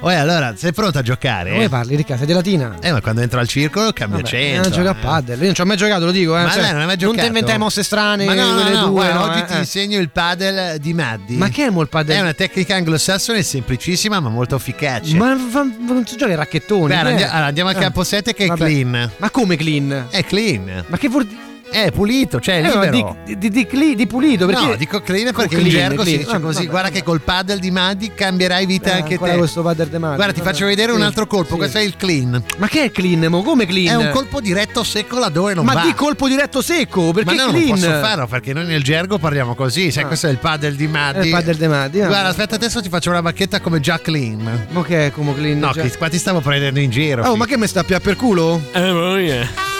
[0.00, 0.18] Padel.
[0.18, 1.50] Oh, allora, sei pronto a giocare?
[1.52, 2.16] Come parli, Riccardo?
[2.18, 2.76] Sei di Latina?
[2.80, 4.62] Eh, ma quando entro al circolo cambio Vabbè, centro.
[4.62, 5.34] non gioca a paddle.
[5.36, 6.36] Io non ci ho mai giocato, lo dico.
[6.38, 6.42] Eh.
[6.42, 7.16] Ma Cioè, lei non hai mai giocato?
[7.16, 9.12] Non ti inventai mosse strane, Ma no, no, no, due.
[9.12, 9.58] no, oggi eh, ti eh.
[9.58, 11.36] insegno il padel di Maddi.
[11.36, 12.14] Ma che è il paddle?
[12.14, 15.14] È una tecnica anglosassone semplicissima ma molto efficace.
[15.16, 16.88] Ma va- va- non si gioca ai racchettoni.
[16.88, 16.96] Che è?
[16.98, 17.80] andiamo, allora, andiamo al Eh.
[17.80, 18.64] campo 7 che è Vabbè.
[18.64, 19.10] clean.
[19.16, 20.06] Ma come clean?
[20.10, 20.84] È clean.
[20.86, 21.54] Ma che vuol dire?
[21.68, 23.16] È pulito, cioè è Eh, ma libero.
[23.24, 26.10] di, di, di, cli- di pulito perché No, dico clean perché in clean, gergo si
[26.10, 26.18] clean?
[26.24, 26.54] dice Ah, così.
[26.58, 26.98] vabbè, Guarda vabbè.
[27.00, 29.36] che col paddle di Maddi cambierai vita Eh, anche te.
[29.36, 31.52] questo paddle de Maddi, Guarda, ti faccio vedere un Sì, altro colpo.
[31.52, 31.56] sì.
[31.58, 32.42] Questo è il clean.
[32.56, 33.26] Ma che è clean?
[33.26, 33.42] Mo?
[33.42, 34.00] Come clean?
[34.00, 35.82] È un colpo diretto secco laddove non Ma va.
[35.82, 37.68] di colpo diretto secco, Ma perché no, clean?
[37.68, 39.90] non posso farlo perché noi nel gergo parliamo così.
[39.90, 40.06] Sai, Ah.
[40.06, 41.18] questo è il paddle di Maddi.
[41.18, 42.06] È il paddle de Maddi, ah.
[42.06, 44.66] Guarda, aspetta, adesso ti faccio una bacchetta come già clean.
[44.70, 45.58] Ma che è come clean?
[45.58, 47.24] No, che qua ti stavo prendendo in giro.
[47.24, 48.60] Oh, ma che mi sta più per culo?
[48.72, 49.74] eh ma yeah.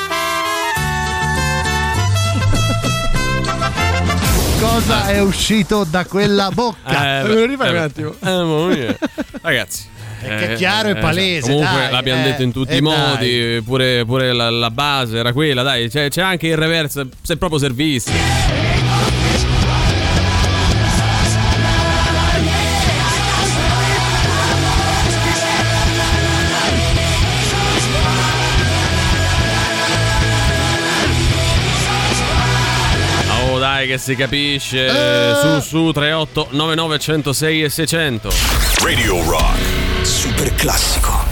[4.59, 7.21] Cosa è uscito da quella bocca?
[7.21, 8.15] Eh, lo rifai eh, un attimo?
[8.23, 8.97] Eh, ma yeah.
[9.43, 12.81] ragazzi che è chiaro e palese, Comunque dai, l'abbiamo eh, detto in tutti eh, i
[12.81, 13.63] modi, dai.
[13.63, 17.59] pure, pure la, la base era quella, dai, c'è, c'è anche il reverse, se proprio
[17.59, 18.13] servisti.
[33.87, 34.89] Dai che si capisce,
[35.41, 38.31] su su 38 99 106 e 600.
[38.83, 39.61] Radio Rock.
[40.03, 41.26] Super classico.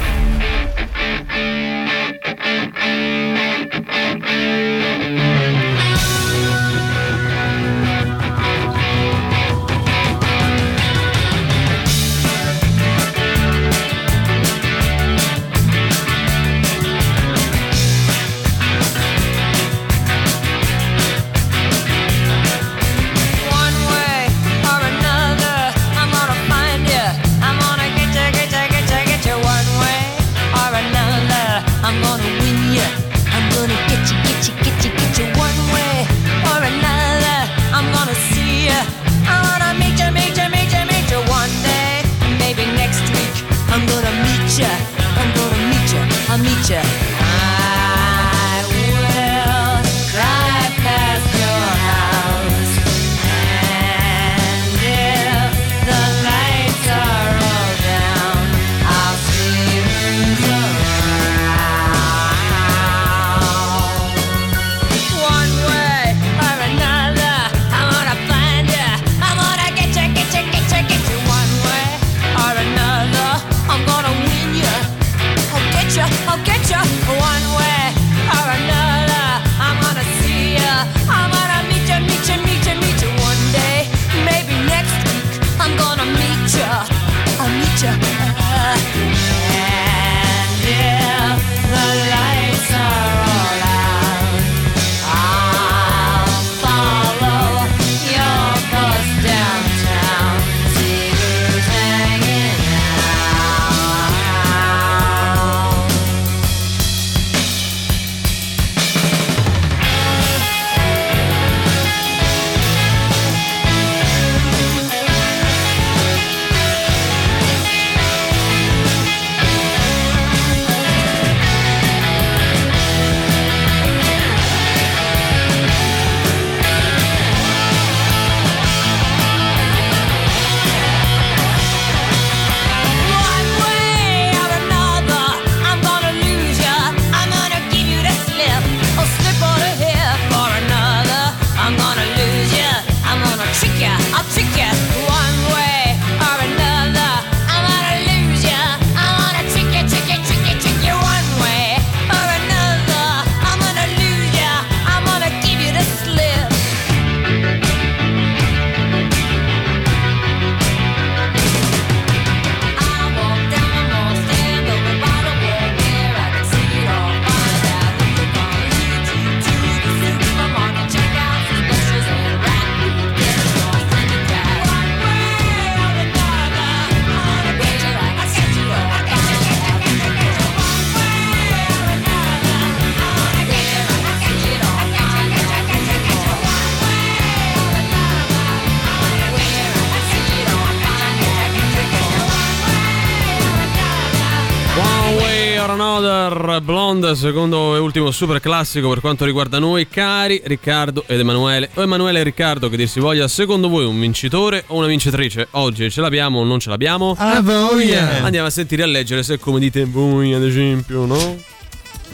[195.75, 201.69] Another Blonde, secondo e ultimo super classico per quanto riguarda noi, cari Riccardo ed Emanuele.
[201.75, 205.49] O Emanuele e Riccardo, che dir si voglia, secondo voi un vincitore o una vincitrice?
[205.53, 207.17] Oggi ce l'abbiamo o non ce l'abbiamo?
[207.19, 208.23] A voglia.
[208.23, 211.43] Andiamo a sentire e a leggere se come dite voi, ad esempio, no?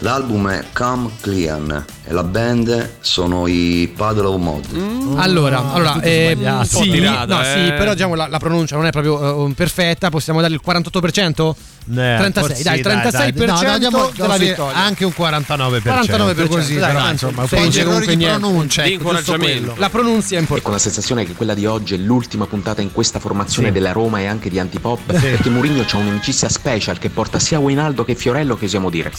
[0.03, 5.15] L'album è Come Clean e la band sono i Paddle of Mod.
[5.19, 6.69] Allora, allora tutti eh, sbagliati.
[6.69, 7.45] sì, Un tirata, no, eh.
[7.45, 11.53] sì, però diciamo la, la pronuncia non è proprio eh, perfetta, possiamo dare il 48%?
[11.93, 14.77] Eh, 36, forse dai, sì, 36% No, no, diamo della vittoria.
[14.77, 15.81] Anche un 49%.
[15.83, 19.75] 49%, così, dai, però dai, insomma, sei errori errori di pronuncia, Di ecco.
[19.77, 20.63] La pronuncia è importante.
[20.63, 23.75] con la sensazione che quella di oggi è l'ultima puntata in questa formazione Sì.
[23.75, 28.05] della Roma e anche di Antipop, perché Mourinho c'ha un'amicizia special che porta sia Winaldo
[28.05, 29.11] che Fiorello che osiamo dire.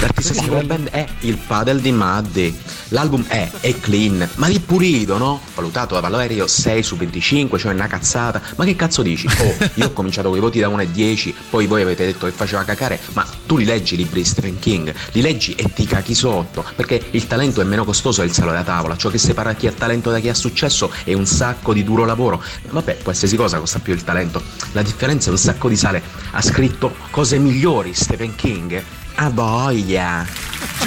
[0.00, 2.58] L'artista singolo della band è il padel di Maddi.
[2.90, 5.40] L'album è, è clean, ma di pulito, no?
[5.54, 8.40] Valutato da Valerio 6 su 25, cioè una cazzata.
[8.56, 9.26] Ma che cazzo dici?
[9.26, 12.26] Oh, io ho cominciato con i voti da 1 a 10, poi voi avete detto
[12.26, 15.72] che faceva cacare, ma tu li leggi i libri di Stephen King, li leggi e
[15.72, 19.18] ti cachi sotto, perché il talento è meno costoso del sale da tavola, ciò che
[19.18, 22.42] separa chi ha talento da chi ha successo è un sacco di duro lavoro.
[22.70, 24.42] Vabbè, qualsiasi cosa costa più il talento.
[24.72, 26.02] La differenza è un sacco di sale.
[26.32, 28.82] Ha scritto cose migliori Stephen King.
[29.18, 30.26] A voglia.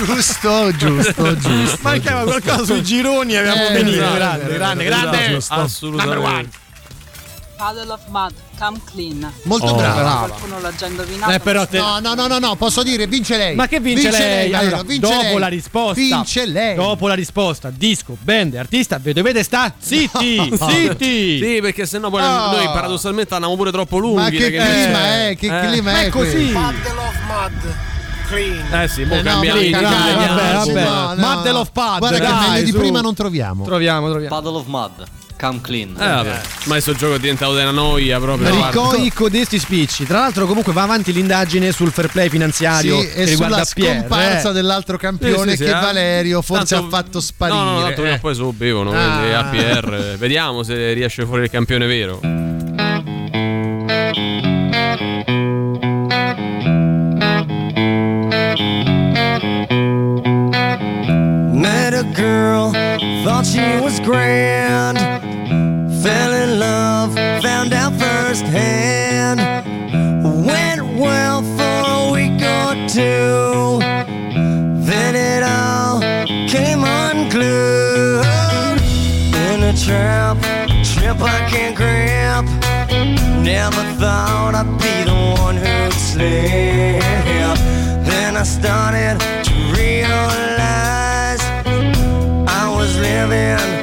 [0.05, 1.77] Giusto, giusto, giusto.
[1.81, 4.15] Mancava qualcosa sui gironi, avevamo Eh, benissimo.
[4.15, 5.39] esatto, grande, grande, grande.
[5.49, 6.67] Assolutamente.
[7.57, 9.33] Paddle of Mud, Come Clean.
[9.43, 9.95] Molto Oh, brava.
[10.01, 10.27] brava.
[10.27, 11.31] Qualcuno l'ha già indovinato.
[11.33, 13.53] Eh, però te- No, no, no, no, no, posso dire, vince lei.
[13.55, 14.49] Ma che vince, lei?
[14.49, 15.39] Valerio, Allora, vince dopo lei.
[15.39, 15.99] la risposta.
[15.99, 16.75] Vince lei.
[16.75, 21.37] Dopo la risposta, disco, band, artista, vedete sta City, City.
[21.43, 22.51] Sì, perché sennò poi Oh.
[22.51, 24.21] noi paradossalmente andiamo pure troppo lunghi.
[24.21, 24.77] Ma che clima dici?
[24.77, 25.35] è?
[25.37, 25.67] Che Eh.
[25.67, 26.45] clima Ma è è così.
[26.53, 27.75] Paddle of Mud.
[28.29, 28.81] Clean.
[28.83, 30.83] Eh sì, Eh, no, i dai, vabbè, vabbè.
[30.83, 31.15] No, no.
[31.15, 33.63] Muddle of Pud, Guarda che dai, meglio di prima non troviamo.
[33.65, 34.35] Troviamo, troviamo.
[34.35, 34.91] Paddle of Mud,
[35.39, 35.89] Come Clean.
[35.89, 36.29] Eh vabbè,
[36.65, 38.49] ma questo gioco è diventato della noia proprio.
[38.53, 40.05] Ricoi codesti spicci.
[40.05, 43.73] Tra l'altro, comunque, va avanti l'indagine sul fair play finanziario Sì, che e riguarda sulla
[43.73, 43.99] Pierre.
[43.99, 44.53] scomparsa eh.
[44.53, 45.73] dell'altro campione Sì, sì, che eh.
[45.81, 47.57] Valerio forse Tanto- ha fatto sparire.
[47.57, 49.39] No, no, tanto o poi bevono, Ah.
[49.39, 50.17] APR.
[50.17, 52.19] Vediamo se riesce fuori il campione vero.
[62.19, 62.71] Girl,
[63.23, 64.97] thought she was grand.
[66.03, 69.39] Fell in love, found out firsthand.
[70.45, 73.79] Went well for a week or two.
[74.89, 76.01] Then it all
[76.53, 78.25] came unglued.
[79.45, 80.37] In a trap,
[80.83, 82.43] trip I can't grab.
[83.53, 87.59] Never thought I'd be the one who'd slip.
[88.09, 91.18] Then I started to realize
[93.27, 93.78] living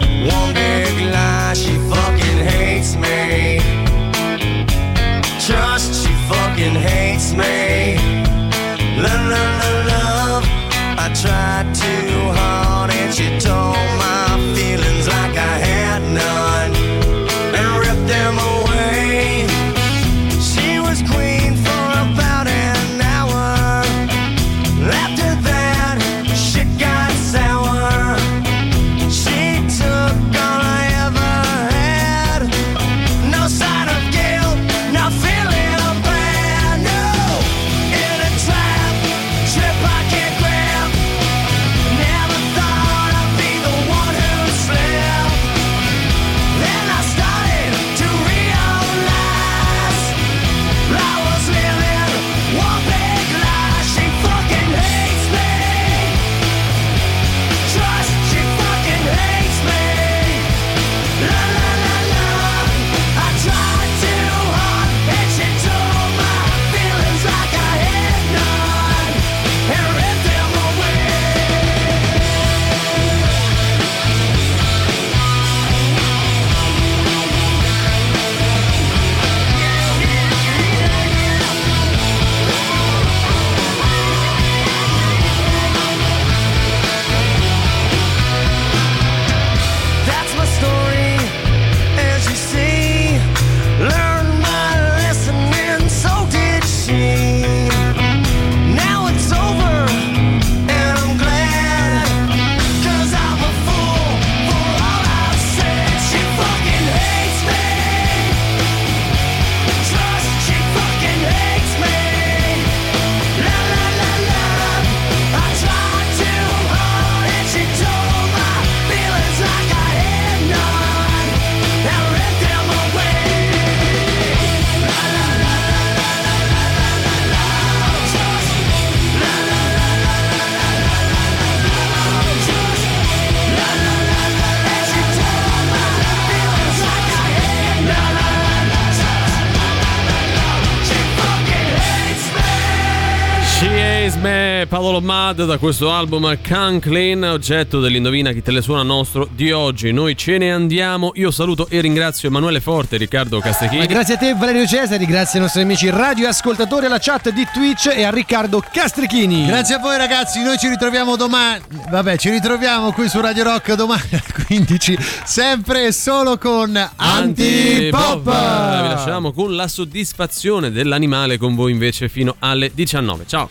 [145.27, 149.91] Mad da questo album Can Clean, oggetto dell'indovina chi te le suona nostro di oggi.
[149.91, 151.11] Noi ce ne andiamo.
[151.15, 153.81] Io saluto e ringrazio Emanuele Forte Riccardo Castechini.
[153.81, 157.89] Ma grazie a te Valerio Cesari, grazie ai nostri amici radioascoltatori alla chat di Twitch
[157.93, 159.47] e a Riccardo Castrichini.
[159.47, 161.61] Grazie a voi ragazzi, noi ci ritroviamo domani.
[161.91, 168.23] Vabbè, ci ritroviamo qui su Radio Rock domani alle 15, sempre e solo con Antipop.
[168.23, 173.25] Vi lasciamo con la soddisfazione dell'animale con voi invece fino alle 19.
[173.27, 173.51] Ciao.